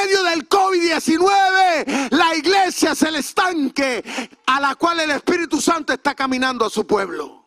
COVID-19 0.54 2.12
la 2.12 2.36
iglesia 2.36 2.92
es 2.92 3.02
el 3.02 3.16
estanque 3.16 4.04
a 4.46 4.62
la 4.62 4.76
cual 4.76 5.00
el 5.00 5.10
Espíritu 5.10 5.60
Santo 5.60 5.94
está 5.94 6.14
caminando 6.14 6.64
a 6.66 6.70
su 6.70 6.86
pueblo. 6.86 7.44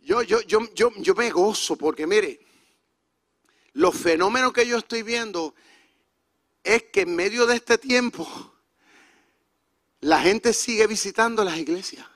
Yo, 0.00 0.22
yo, 0.22 0.40
yo, 0.42 0.60
yo, 0.74 0.90
yo 0.96 1.14
me 1.14 1.30
gozo 1.30 1.76
porque 1.76 2.06
mire, 2.06 2.40
los 3.74 3.94
fenómenos 3.96 4.52
que 4.52 4.66
yo 4.66 4.78
estoy 4.78 5.02
viendo 5.02 5.54
es 6.64 6.84
que 6.92 7.02
en 7.02 7.14
medio 7.14 7.46
de 7.46 7.56
este 7.56 7.78
tiempo 7.78 8.26
la 10.00 10.20
gente 10.20 10.52
sigue 10.52 10.88
visitando 10.88 11.44
las 11.44 11.56
iglesias. 11.56 12.06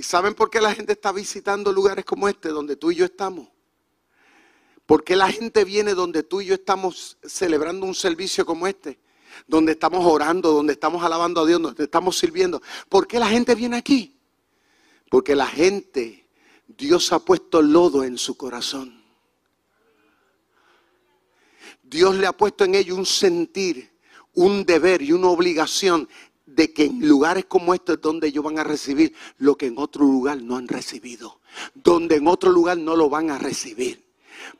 ¿Y 0.00 0.02
saben 0.02 0.32
por 0.32 0.48
qué 0.48 0.62
la 0.62 0.74
gente 0.74 0.94
está 0.94 1.12
visitando 1.12 1.74
lugares 1.74 2.06
como 2.06 2.26
este, 2.26 2.48
donde 2.48 2.74
tú 2.74 2.90
y 2.90 2.94
yo 2.94 3.04
estamos? 3.04 3.48
¿Por 4.86 5.04
qué 5.04 5.14
la 5.14 5.30
gente 5.30 5.62
viene 5.62 5.92
donde 5.92 6.22
tú 6.22 6.40
y 6.40 6.46
yo 6.46 6.54
estamos 6.54 7.18
celebrando 7.22 7.84
un 7.84 7.94
servicio 7.94 8.46
como 8.46 8.66
este? 8.66 8.98
Donde 9.46 9.72
estamos 9.72 10.06
orando, 10.06 10.52
donde 10.52 10.72
estamos 10.72 11.04
alabando 11.04 11.42
a 11.42 11.46
Dios, 11.46 11.60
donde 11.60 11.84
estamos 11.84 12.16
sirviendo. 12.16 12.62
¿Por 12.88 13.06
qué 13.06 13.18
la 13.18 13.28
gente 13.28 13.54
viene 13.54 13.76
aquí? 13.76 14.18
Porque 15.10 15.36
la 15.36 15.46
gente, 15.46 16.26
Dios 16.66 17.12
ha 17.12 17.18
puesto 17.18 17.60
lodo 17.60 18.02
en 18.02 18.16
su 18.16 18.38
corazón. 18.38 19.04
Dios 21.82 22.14
le 22.14 22.26
ha 22.26 22.32
puesto 22.32 22.64
en 22.64 22.74
ello 22.74 22.96
un 22.96 23.04
sentir, 23.04 23.92
un 24.32 24.64
deber 24.64 25.02
y 25.02 25.12
una 25.12 25.28
obligación 25.28 26.08
de 26.54 26.72
que 26.72 26.86
en 26.86 27.06
lugares 27.06 27.44
como 27.46 27.74
estos 27.74 27.96
es 27.96 28.02
donde 28.02 28.28
ellos 28.28 28.44
van 28.44 28.58
a 28.58 28.64
recibir 28.64 29.14
lo 29.38 29.56
que 29.56 29.66
en 29.66 29.78
otro 29.78 30.04
lugar 30.04 30.42
no 30.42 30.56
han 30.56 30.68
recibido, 30.68 31.40
donde 31.74 32.16
en 32.16 32.26
otro 32.26 32.50
lugar 32.50 32.78
no 32.78 32.96
lo 32.96 33.08
van 33.08 33.30
a 33.30 33.38
recibir. 33.38 34.09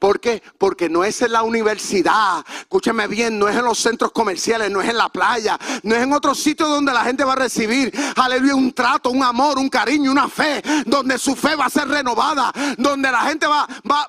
¿Por 0.00 0.18
qué? 0.18 0.42
Porque 0.56 0.88
no 0.88 1.04
es 1.04 1.20
en 1.20 1.32
la 1.32 1.42
universidad, 1.42 2.42
escúchame 2.58 3.06
bien, 3.06 3.38
no 3.38 3.48
es 3.50 3.56
en 3.56 3.64
los 3.64 3.78
centros 3.78 4.12
comerciales, 4.12 4.70
no 4.70 4.80
es 4.80 4.88
en 4.88 4.96
la 4.96 5.10
playa, 5.10 5.58
no 5.82 5.94
es 5.94 6.02
en 6.02 6.12
otro 6.14 6.34
sitio 6.34 6.66
donde 6.66 6.90
la 6.90 7.04
gente 7.04 7.22
va 7.22 7.34
a 7.34 7.36
recibir, 7.36 7.92
aleluya, 8.16 8.54
un 8.54 8.72
trato, 8.72 9.10
un 9.10 9.22
amor, 9.22 9.58
un 9.58 9.68
cariño, 9.68 10.10
una 10.10 10.26
fe, 10.26 10.62
donde 10.86 11.18
su 11.18 11.36
fe 11.36 11.54
va 11.54 11.66
a 11.66 11.70
ser 11.70 11.86
renovada, 11.86 12.50
donde 12.78 13.12
la 13.12 13.20
gente 13.24 13.46
va, 13.46 13.68
va, 13.84 14.08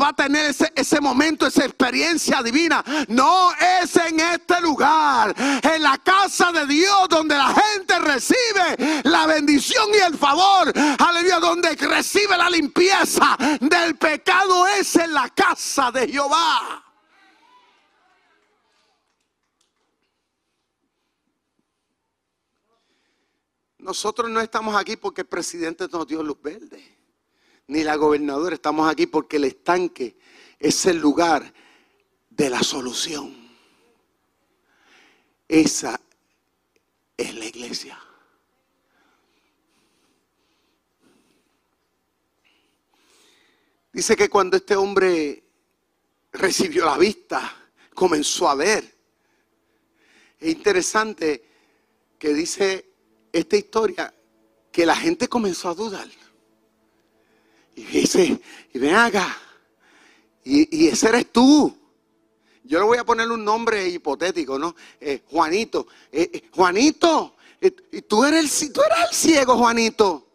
va 0.00 0.08
a 0.08 0.12
tener 0.12 0.46
ese, 0.46 0.72
ese 0.76 1.00
momento, 1.00 1.44
esa 1.44 1.64
experiencia 1.64 2.40
divina. 2.40 2.84
No 3.08 3.50
es 3.82 3.96
en 3.96 4.20
este 4.20 4.60
lugar, 4.60 5.34
en 5.36 5.82
la 5.82 5.98
casa 5.98 6.52
de 6.52 6.66
Dios, 6.66 7.08
donde 7.08 7.36
la 7.36 7.52
gente 7.52 7.98
recibe 7.98 9.02
la 9.02 9.26
bendición 9.26 9.88
y 9.92 10.06
el 10.06 10.16
favor, 10.16 10.72
aleluya, 10.98 11.40
donde 11.40 11.74
recibe 11.74 12.36
la 12.36 12.48
limpieza 12.48 13.36
del 13.60 13.96
pecado 13.96 14.68
es 14.68 14.94
en 14.94 15.15
la 15.16 15.30
casa 15.30 15.90
de 15.90 16.06
Jehová. 16.06 16.84
Nosotros 23.78 24.30
no 24.30 24.40
estamos 24.40 24.76
aquí 24.76 24.96
porque 24.96 25.22
el 25.22 25.26
presidente 25.26 25.88
nos 25.90 26.06
dio 26.06 26.22
luz 26.22 26.42
verde, 26.42 26.98
ni 27.68 27.82
la 27.82 27.96
gobernadora. 27.96 28.56
Estamos 28.56 28.90
aquí 28.90 29.06
porque 29.06 29.36
el 29.36 29.44
estanque 29.44 30.18
es 30.58 30.84
el 30.84 30.98
lugar 30.98 31.50
de 32.28 32.50
la 32.50 32.62
solución. 32.62 33.34
Esa 35.48 35.98
es 37.16 37.34
la 37.34 37.44
iglesia. 37.46 38.05
Dice 43.96 44.14
que 44.14 44.28
cuando 44.28 44.58
este 44.58 44.76
hombre 44.76 45.42
recibió 46.30 46.84
la 46.84 46.98
vista, 46.98 47.56
comenzó 47.94 48.46
a 48.46 48.54
ver. 48.54 48.84
Es 50.38 50.48
interesante 50.50 51.42
que 52.18 52.34
dice 52.34 52.90
esta 53.32 53.56
historia 53.56 54.12
que 54.70 54.84
la 54.84 54.94
gente 54.94 55.28
comenzó 55.28 55.70
a 55.70 55.74
dudar. 55.74 56.06
Y 57.74 57.84
dice, 57.84 58.38
y 58.74 58.78
ven 58.78 58.96
acá, 58.96 59.34
y, 60.44 60.88
ese 60.88 61.08
eres 61.08 61.32
tú. 61.32 61.74
Yo 62.64 62.78
le 62.78 62.84
voy 62.84 62.98
a 62.98 63.04
poner 63.04 63.30
un 63.30 63.42
nombre 63.42 63.88
hipotético, 63.88 64.58
¿no? 64.58 64.76
Eh, 65.00 65.22
Juanito. 65.26 65.86
Eh, 66.12 66.30
eh, 66.34 66.50
Juanito, 66.52 67.34
y 67.62 68.02
tú 68.02 68.26
eres, 68.26 68.70
tú 68.74 68.82
eres 68.82 68.98
el 69.08 69.16
ciego, 69.16 69.56
Juanito. 69.56 70.25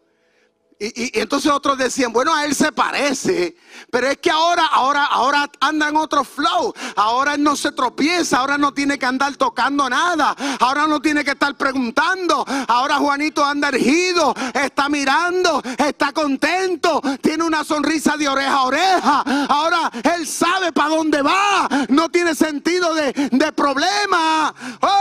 Y, 0.84 1.16
entonces 1.20 1.48
otros 1.52 1.78
decían, 1.78 2.12
bueno, 2.12 2.34
a 2.34 2.44
él 2.44 2.56
se 2.56 2.72
parece, 2.72 3.54
pero 3.88 4.08
es 4.08 4.18
que 4.18 4.32
ahora, 4.32 4.66
ahora, 4.66 5.04
ahora 5.04 5.48
anda 5.60 5.88
en 5.88 5.94
otro 5.94 6.24
flow. 6.24 6.74
Ahora 6.96 7.34
él 7.34 7.42
no 7.44 7.54
se 7.54 7.70
tropieza, 7.70 8.38
ahora 8.38 8.58
no 8.58 8.74
tiene 8.74 8.98
que 8.98 9.06
andar 9.06 9.36
tocando 9.36 9.88
nada, 9.88 10.34
ahora 10.58 10.88
no 10.88 11.00
tiene 11.00 11.24
que 11.24 11.30
estar 11.30 11.56
preguntando. 11.56 12.44
Ahora 12.66 12.96
Juanito 12.96 13.44
anda 13.44 13.68
ergido, 13.68 14.34
está 14.54 14.88
mirando, 14.88 15.62
está 15.78 16.10
contento, 16.10 17.00
tiene 17.20 17.44
una 17.44 17.62
sonrisa 17.62 18.16
de 18.16 18.28
oreja 18.28 18.52
a 18.52 18.64
oreja. 18.64 19.24
Ahora 19.48 19.88
él 20.16 20.26
sabe 20.26 20.72
para 20.72 20.88
dónde 20.88 21.22
va, 21.22 21.68
no 21.90 22.08
tiene 22.08 22.34
sentido 22.34 22.92
de, 22.92 23.12
de 23.30 23.52
problema. 23.52 24.52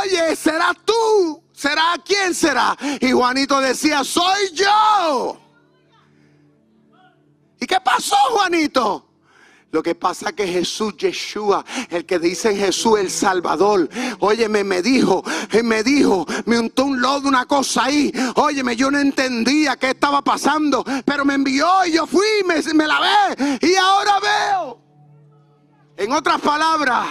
Oye, 0.03 0.35
será 0.35 0.75
tú, 0.85 1.41
será 1.51 1.95
quién 2.05 2.35
será. 2.35 2.77
Y 2.99 3.11
Juanito 3.13 3.59
decía, 3.59 4.03
soy 4.03 4.51
yo. 4.53 5.50
Juanito. 8.31 9.07
Lo 9.71 9.81
que 9.81 9.95
pasa 9.95 10.29
es 10.29 10.35
que 10.35 10.47
Jesús, 10.47 10.97
Yeshua, 10.97 11.63
el 11.89 12.05
que 12.05 12.19
dice 12.19 12.53
Jesús 12.53 12.99
el 12.99 13.09
Salvador, 13.09 13.87
óyeme, 14.19 14.65
me 14.65 14.81
dijo, 14.81 15.23
me 15.63 15.81
dijo, 15.81 16.25
me 16.45 16.59
untó 16.59 16.85
un 16.85 16.99
lodo, 16.99 17.29
una 17.29 17.45
cosa 17.45 17.85
ahí. 17.85 18.11
Óyeme, 18.35 18.75
yo 18.75 18.91
no 18.91 18.99
entendía 18.99 19.77
qué 19.77 19.91
estaba 19.91 20.21
pasando, 20.21 20.83
pero 21.05 21.23
me 21.23 21.35
envió 21.35 21.85
y 21.85 21.93
yo 21.93 22.05
fui, 22.05 22.25
me, 22.45 22.61
me 22.73 22.85
lavé 22.85 23.57
y 23.61 23.75
ahora 23.75 24.19
veo. 24.19 24.81
En 25.95 26.11
otras 26.11 26.41
palabras, 26.41 27.07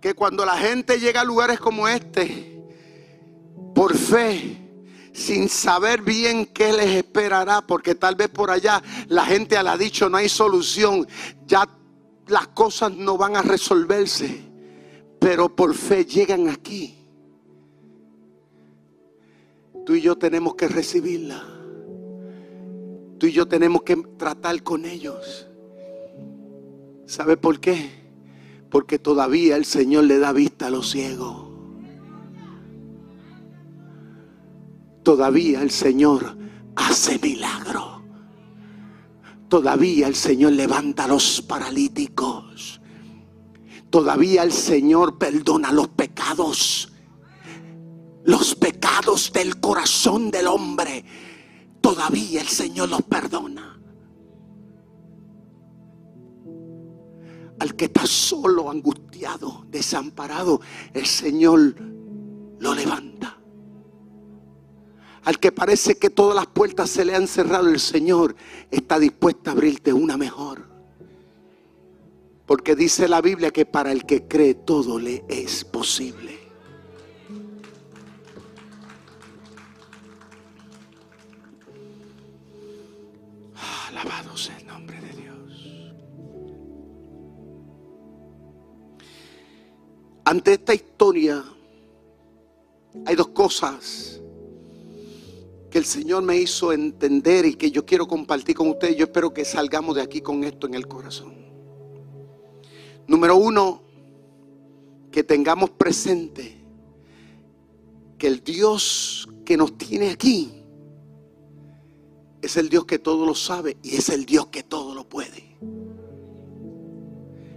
que 0.00 0.14
cuando 0.14 0.44
la 0.44 0.56
gente 0.56 0.98
llega 0.98 1.20
a 1.20 1.24
lugares 1.24 1.60
como 1.60 1.86
este, 1.86 2.64
por 3.76 3.96
fe, 3.96 4.65
sin 5.16 5.48
saber 5.48 6.02
bien 6.02 6.44
qué 6.44 6.72
les 6.74 6.94
esperará, 6.94 7.66
porque 7.66 7.94
tal 7.94 8.16
vez 8.16 8.28
por 8.28 8.50
allá 8.50 8.82
la 9.08 9.24
gente 9.24 9.60
le 9.62 9.68
ha 9.70 9.76
dicho 9.78 10.10
no 10.10 10.18
hay 10.18 10.28
solución, 10.28 11.08
ya 11.46 11.66
las 12.26 12.48
cosas 12.48 12.92
no 12.92 13.16
van 13.16 13.34
a 13.34 13.42
resolverse, 13.42 14.42
pero 15.18 15.48
por 15.56 15.74
fe 15.74 16.04
llegan 16.04 16.48
aquí. 16.48 16.94
Tú 19.86 19.94
y 19.94 20.02
yo 20.02 20.18
tenemos 20.18 20.54
que 20.54 20.68
recibirla. 20.68 21.42
Tú 23.18 23.26
y 23.26 23.32
yo 23.32 23.48
tenemos 23.48 23.82
que 23.82 23.96
tratar 24.18 24.62
con 24.62 24.84
ellos. 24.84 25.46
¿Sabe 27.06 27.38
por 27.38 27.58
qué? 27.60 27.88
Porque 28.68 28.98
todavía 28.98 29.56
el 29.56 29.64
Señor 29.64 30.04
le 30.04 30.18
da 30.18 30.32
vista 30.32 30.66
a 30.66 30.70
los 30.70 30.90
ciegos. 30.90 31.45
Todavía 35.06 35.62
el 35.62 35.70
Señor 35.70 36.36
hace 36.74 37.20
milagro. 37.20 38.02
Todavía 39.48 40.08
el 40.08 40.16
Señor 40.16 40.54
levanta 40.54 41.04
a 41.04 41.06
los 41.06 41.42
paralíticos. 41.42 42.80
Todavía 43.88 44.42
el 44.42 44.50
Señor 44.50 45.16
perdona 45.16 45.70
los 45.70 45.86
pecados. 45.90 46.92
Los 48.24 48.56
pecados 48.56 49.32
del 49.32 49.60
corazón 49.60 50.32
del 50.32 50.48
hombre. 50.48 51.04
Todavía 51.80 52.40
el 52.40 52.48
Señor 52.48 52.88
los 52.88 53.02
perdona. 53.02 53.80
Al 57.60 57.76
que 57.76 57.84
está 57.84 58.04
solo, 58.06 58.72
angustiado, 58.72 59.66
desamparado, 59.68 60.60
el 60.92 61.06
Señor 61.06 61.76
lo 62.58 62.74
levanta. 62.74 63.15
Al 65.26 65.40
que 65.40 65.50
parece 65.50 65.98
que 65.98 66.08
todas 66.08 66.36
las 66.36 66.46
puertas 66.46 66.88
se 66.88 67.04
le 67.04 67.16
han 67.16 67.26
cerrado, 67.26 67.68
el 67.68 67.80
Señor 67.80 68.36
está 68.70 69.00
dispuesto 69.00 69.50
a 69.50 69.54
abrirte 69.54 69.92
una 69.92 70.16
mejor. 70.16 70.64
Porque 72.46 72.76
dice 72.76 73.08
la 73.08 73.20
Biblia 73.20 73.50
que 73.50 73.66
para 73.66 73.90
el 73.90 74.06
que 74.06 74.28
cree 74.28 74.54
todo 74.54 75.00
le 75.00 75.24
es 75.26 75.64
posible. 75.64 76.38
Alabado 83.88 84.36
sea 84.36 84.56
el 84.58 84.66
nombre 84.68 85.00
de 85.00 85.12
Dios. 85.12 85.92
Ante 90.24 90.52
esta 90.52 90.72
historia 90.72 91.42
hay 93.04 93.16
dos 93.16 93.28
cosas 93.30 94.20
el 95.72 95.84
Señor 95.84 96.22
me 96.22 96.36
hizo 96.36 96.72
entender 96.72 97.44
y 97.44 97.54
que 97.54 97.70
yo 97.70 97.84
quiero 97.84 98.06
compartir 98.06 98.56
con 98.56 98.68
ustedes. 98.68 98.96
Yo 98.96 99.04
espero 99.04 99.34
que 99.34 99.44
salgamos 99.44 99.96
de 99.96 100.02
aquí 100.02 100.20
con 100.20 100.44
esto 100.44 100.66
en 100.66 100.74
el 100.74 100.86
corazón. 100.86 101.34
Número 103.06 103.36
uno, 103.36 103.82
que 105.10 105.22
tengamos 105.22 105.70
presente 105.70 106.56
que 108.18 108.26
el 108.26 108.42
Dios 108.42 109.28
que 109.44 109.56
nos 109.56 109.76
tiene 109.78 110.10
aquí 110.10 110.62
es 112.42 112.56
el 112.56 112.68
Dios 112.68 112.84
que 112.84 112.98
todo 112.98 113.26
lo 113.26 113.34
sabe 113.34 113.76
y 113.82 113.96
es 113.96 114.08
el 114.08 114.24
Dios 114.24 114.46
que 114.48 114.62
todo 114.62 114.94
lo 114.94 115.08
puede. 115.08 115.56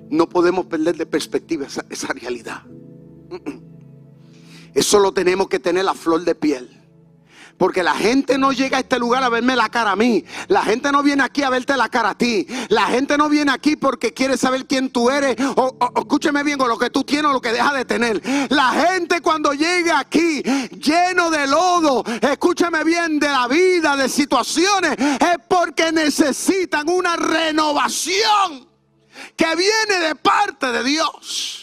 No 0.09 0.27
podemos 0.27 0.65
perder 0.65 0.97
de 0.97 1.05
perspectiva 1.05 1.67
esa, 1.67 2.13
realidad. 2.13 2.63
Eso 4.73 4.99
lo 4.99 5.11
tenemos 5.13 5.47
que 5.47 5.59
tener 5.59 5.87
a 5.87 5.93
flor 5.93 6.23
de 6.23 6.35
piel. 6.35 6.78
Porque 7.59 7.83
la 7.83 7.93
gente 7.93 8.37
no 8.37 8.53
llega 8.53 8.77
a 8.77 8.79
este 8.79 8.97
lugar 8.97 9.21
a 9.21 9.27
verme 9.27 9.53
la 9.53 9.67
cara 9.67 9.91
a 9.91 9.95
mí. 9.97 10.23
La 10.47 10.63
gente 10.63 10.93
no 10.93 11.03
viene 11.03 11.23
aquí 11.23 11.43
a 11.43 11.49
verte 11.49 11.75
la 11.75 11.89
cara 11.89 12.11
a 12.11 12.17
ti. 12.17 12.47
La 12.69 12.87
gente 12.87 13.17
no 13.17 13.27
viene 13.27 13.51
aquí 13.51 13.75
porque 13.75 14.13
quiere 14.13 14.37
saber 14.37 14.65
quién 14.65 14.89
tú 14.89 15.09
eres. 15.09 15.35
O, 15.57 15.77
escúcheme 15.97 16.41
bien, 16.43 16.61
o 16.61 16.67
lo 16.67 16.79
que 16.79 16.89
tú 16.89 17.03
tienes 17.03 17.25
o 17.25 17.33
lo 17.33 17.41
que 17.41 17.51
dejas 17.51 17.73
de 17.73 17.83
tener. 17.83 18.21
La 18.49 18.69
gente 18.69 19.19
cuando 19.19 19.51
llega 19.51 19.99
aquí 19.99 20.41
lleno 20.41 21.29
de 21.29 21.47
lodo, 21.47 22.05
escúcheme 22.21 22.85
bien, 22.85 23.19
de 23.19 23.27
la 23.27 23.49
vida, 23.49 23.97
de 23.97 24.07
situaciones, 24.07 24.93
es 24.97 25.37
porque 25.49 25.91
necesitan 25.91 26.87
una 26.87 27.17
renovación 27.17 28.69
que 29.35 29.55
viene 29.57 30.07
de 30.07 30.15
parte 30.15 30.71
de 30.71 30.83
Dios. 30.85 31.58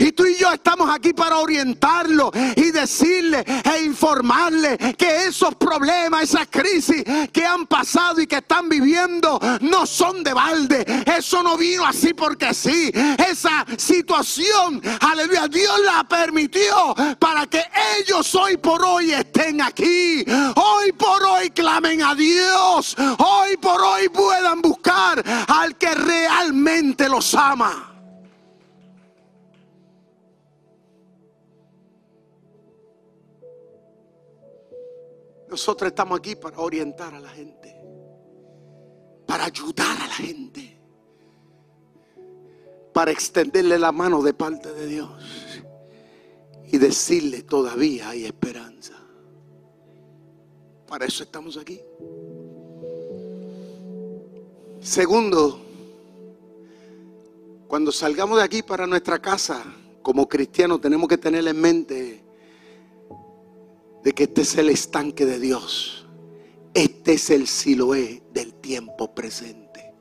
Y 0.00 0.12
tú 0.12 0.24
y 0.26 0.36
yo 0.36 0.52
estamos 0.52 0.88
aquí 0.94 1.12
para 1.12 1.38
orientarlo 1.38 2.30
y 2.54 2.70
decirle 2.70 3.44
e 3.64 3.82
informarle 3.82 4.78
que 4.96 5.26
esos 5.26 5.56
problemas, 5.56 6.22
esas 6.22 6.46
crisis 6.48 7.02
que 7.32 7.44
han 7.44 7.66
pasado 7.66 8.20
y 8.20 8.28
que 8.28 8.36
están 8.36 8.68
viviendo 8.68 9.40
no 9.60 9.86
son 9.86 10.22
de 10.22 10.32
balde. 10.32 10.86
Eso 11.04 11.42
no 11.42 11.56
vino 11.56 11.84
así 11.84 12.14
porque 12.14 12.54
sí. 12.54 12.92
Esa 13.28 13.66
situación, 13.76 14.80
aleluya, 15.00 15.48
Dios 15.48 15.80
la 15.84 16.04
permitió 16.04 16.94
para 17.18 17.46
que 17.46 17.64
ellos 17.98 18.32
hoy 18.36 18.56
por 18.56 18.84
hoy 18.84 19.12
estén 19.12 19.60
aquí. 19.60 20.24
Hoy 20.54 20.92
por 20.92 21.24
hoy 21.24 21.50
clamen 21.50 22.04
a 22.04 22.14
Dios. 22.14 22.96
Hoy 23.18 23.56
por 23.56 23.82
hoy 23.82 24.08
puedan 24.10 24.62
buscar 24.62 25.24
al 25.48 25.76
que 25.76 25.92
realmente 25.92 27.08
los 27.08 27.34
ama. 27.34 27.87
Nosotros 35.48 35.88
estamos 35.88 36.18
aquí 36.18 36.36
para 36.36 36.58
orientar 36.58 37.14
a 37.14 37.20
la 37.20 37.30
gente, 37.30 37.74
para 39.26 39.46
ayudar 39.46 39.96
a 40.02 40.06
la 40.06 40.14
gente, 40.14 40.78
para 42.92 43.10
extenderle 43.10 43.78
la 43.78 43.92
mano 43.92 44.22
de 44.22 44.34
parte 44.34 44.72
de 44.72 44.86
Dios 44.86 45.22
y 46.70 46.76
decirle 46.76 47.42
todavía 47.42 48.10
hay 48.10 48.26
esperanza. 48.26 48.94
Para 50.86 51.06
eso 51.06 51.22
estamos 51.22 51.56
aquí. 51.56 51.80
Segundo, 54.80 55.60
cuando 57.66 57.90
salgamos 57.90 58.38
de 58.38 58.44
aquí 58.44 58.62
para 58.62 58.86
nuestra 58.86 59.18
casa, 59.18 59.64
como 60.02 60.28
cristianos 60.28 60.80
tenemos 60.80 61.08
que 61.08 61.18
tener 61.18 61.46
en 61.46 61.60
mente 61.60 62.27
de 64.08 64.14
que 64.14 64.22
este 64.22 64.40
es 64.40 64.56
el 64.56 64.70
estanque 64.70 65.26
de 65.26 65.38
Dios. 65.38 66.06
Este 66.72 67.12
es 67.12 67.28
el 67.28 67.46
Siloé 67.46 68.22
del 68.32 68.54
tiempo 68.54 69.14
presente. 69.14 69.92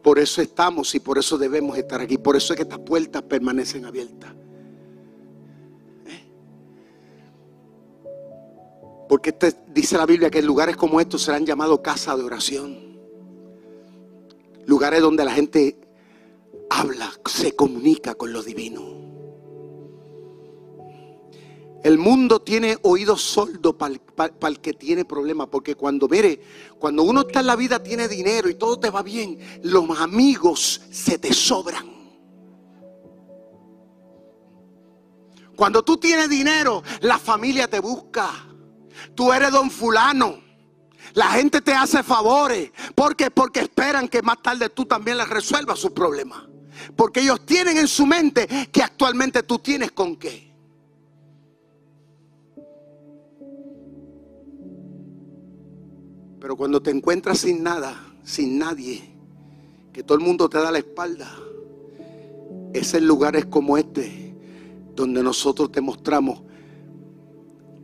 Por 0.00 0.20
eso 0.20 0.40
estamos 0.40 0.94
y 0.94 1.00
por 1.00 1.18
eso 1.18 1.38
debemos 1.38 1.76
estar 1.76 2.00
aquí. 2.00 2.18
Por 2.18 2.36
eso 2.36 2.52
es 2.52 2.56
que 2.58 2.62
estas 2.62 2.78
puertas 2.78 3.22
permanecen 3.22 3.84
abiertas. 3.84 4.30
¿Eh? 6.06 6.30
Porque 9.08 9.30
este, 9.30 9.52
dice 9.74 9.98
la 9.98 10.06
Biblia 10.06 10.30
que 10.30 10.40
lugares 10.40 10.76
como 10.76 11.00
estos 11.00 11.22
serán 11.22 11.44
llamados 11.44 11.80
casa 11.80 12.16
de 12.16 12.22
oración. 12.22 12.96
Lugares 14.66 15.00
donde 15.00 15.24
la 15.24 15.32
gente 15.32 15.80
habla, 16.70 17.10
se 17.24 17.56
comunica 17.56 18.14
con 18.14 18.32
lo 18.32 18.40
divino. 18.40 18.95
El 21.86 21.98
mundo 21.98 22.42
tiene 22.42 22.76
oídos 22.82 23.22
sordos 23.22 23.76
para 23.76 24.48
el 24.48 24.60
que 24.60 24.72
tiene 24.72 25.04
problemas. 25.04 25.46
Porque 25.46 25.76
cuando, 25.76 26.08
mire, 26.08 26.40
cuando 26.80 27.04
uno 27.04 27.20
está 27.20 27.38
en 27.38 27.46
la 27.46 27.54
vida, 27.54 27.80
tiene 27.80 28.08
dinero 28.08 28.48
y 28.48 28.54
todo 28.54 28.80
te 28.80 28.90
va 28.90 29.04
bien, 29.04 29.38
los 29.62 29.88
amigos 30.00 30.80
se 30.90 31.16
te 31.16 31.32
sobran. 31.32 31.86
Cuando 35.54 35.84
tú 35.84 35.96
tienes 35.96 36.28
dinero, 36.28 36.82
la 37.02 37.20
familia 37.20 37.70
te 37.70 37.78
busca. 37.78 38.32
Tú 39.14 39.32
eres 39.32 39.52
don 39.52 39.70
fulano. 39.70 40.42
La 41.14 41.26
gente 41.26 41.60
te 41.60 41.72
hace 41.72 42.02
favores. 42.02 42.72
¿Por 42.96 43.14
qué? 43.14 43.30
Porque 43.30 43.60
esperan 43.60 44.08
que 44.08 44.22
más 44.22 44.42
tarde 44.42 44.70
tú 44.70 44.86
también 44.86 45.18
les 45.18 45.28
resuelvas 45.28 45.78
sus 45.78 45.92
problemas. 45.92 46.42
Porque 46.96 47.20
ellos 47.20 47.46
tienen 47.46 47.76
en 47.76 47.86
su 47.86 48.06
mente 48.06 48.68
que 48.72 48.82
actualmente 48.82 49.44
tú 49.44 49.60
tienes 49.60 49.92
con 49.92 50.16
qué. 50.16 50.55
Pero 56.46 56.54
cuando 56.54 56.80
te 56.80 56.92
encuentras 56.92 57.38
sin 57.38 57.64
nada, 57.64 58.14
sin 58.22 58.56
nadie, 58.56 59.02
que 59.92 60.04
todo 60.04 60.16
el 60.16 60.22
mundo 60.22 60.48
te 60.48 60.58
da 60.58 60.70
la 60.70 60.78
espalda. 60.78 61.28
Es 62.72 62.94
en 62.94 63.04
lugares 63.04 63.46
como 63.46 63.76
este 63.76 64.32
donde 64.94 65.24
nosotros 65.24 65.72
te 65.72 65.80
mostramos 65.80 66.42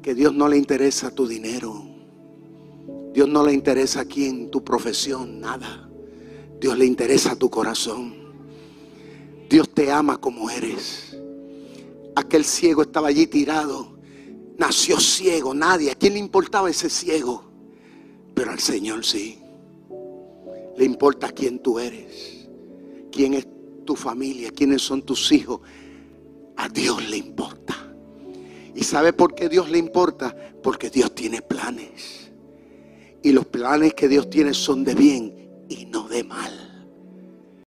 que 0.01 0.15
Dios 0.15 0.33
no 0.33 0.47
le 0.47 0.57
interesa 0.57 1.11
tu 1.11 1.27
dinero. 1.27 1.75
Dios 3.13 3.29
no 3.29 3.45
le 3.45 3.53
interesa 3.53 4.05
quién, 4.05 4.49
tu 4.49 4.63
profesión, 4.63 5.41
nada. 5.41 5.91
Dios 6.61 6.79
le 6.79 6.87
interesa 6.87 7.35
tu 7.35 7.51
corazón. 7.51 8.15
Dios 9.51 9.71
te 9.71 9.91
ama 9.91 10.19
como 10.19 10.49
eres. 10.49 11.19
Aquel 12.15 12.45
ciego 12.45 12.83
estaba 12.83 13.09
allí 13.09 13.27
tirado. 13.27 13.99
Nació 14.57 15.01
ciego, 15.01 15.53
nadie. 15.53 15.91
¿A 15.91 15.97
quién 15.97 16.13
le 16.13 16.21
importaba 16.21 16.71
ese 16.71 16.89
ciego? 16.89 17.51
Pero 18.43 18.51
al 18.51 18.59
Señor 18.59 19.05
sí. 19.05 19.39
Le 20.77 20.85
importa 20.85 21.31
quién 21.31 21.61
tú 21.61 21.79
eres. 21.79 22.49
Quién 23.13 23.35
es 23.35 23.47
tu 23.85 23.95
familia, 23.95 24.51
quiénes 24.51 24.83
son 24.83 25.03
tus 25.03 25.31
hijos. 25.31 25.61
A 26.57 26.69
Dios 26.69 27.09
le 27.09 27.19
importa. 27.19 27.95
¿Y 28.75 28.83
sabe 28.83 29.13
por 29.13 29.37
qué 29.37 29.49
Dios 29.49 29.71
le 29.71 29.79
importa? 29.79 30.37
Porque 30.61 30.91
Dios 30.91 31.15
tiene 31.15 31.41
planes. 31.41 32.33
Y 33.23 33.31
los 33.31 33.47
planes 33.47 33.95
que 33.95 34.09
Dios 34.09 34.29
tiene 34.29 34.55
son 34.55 34.83
de 34.83 34.97
bien 34.97 35.65
y 35.69 35.87
no 35.87 36.09
de 36.09 36.25
mal. 36.25 36.62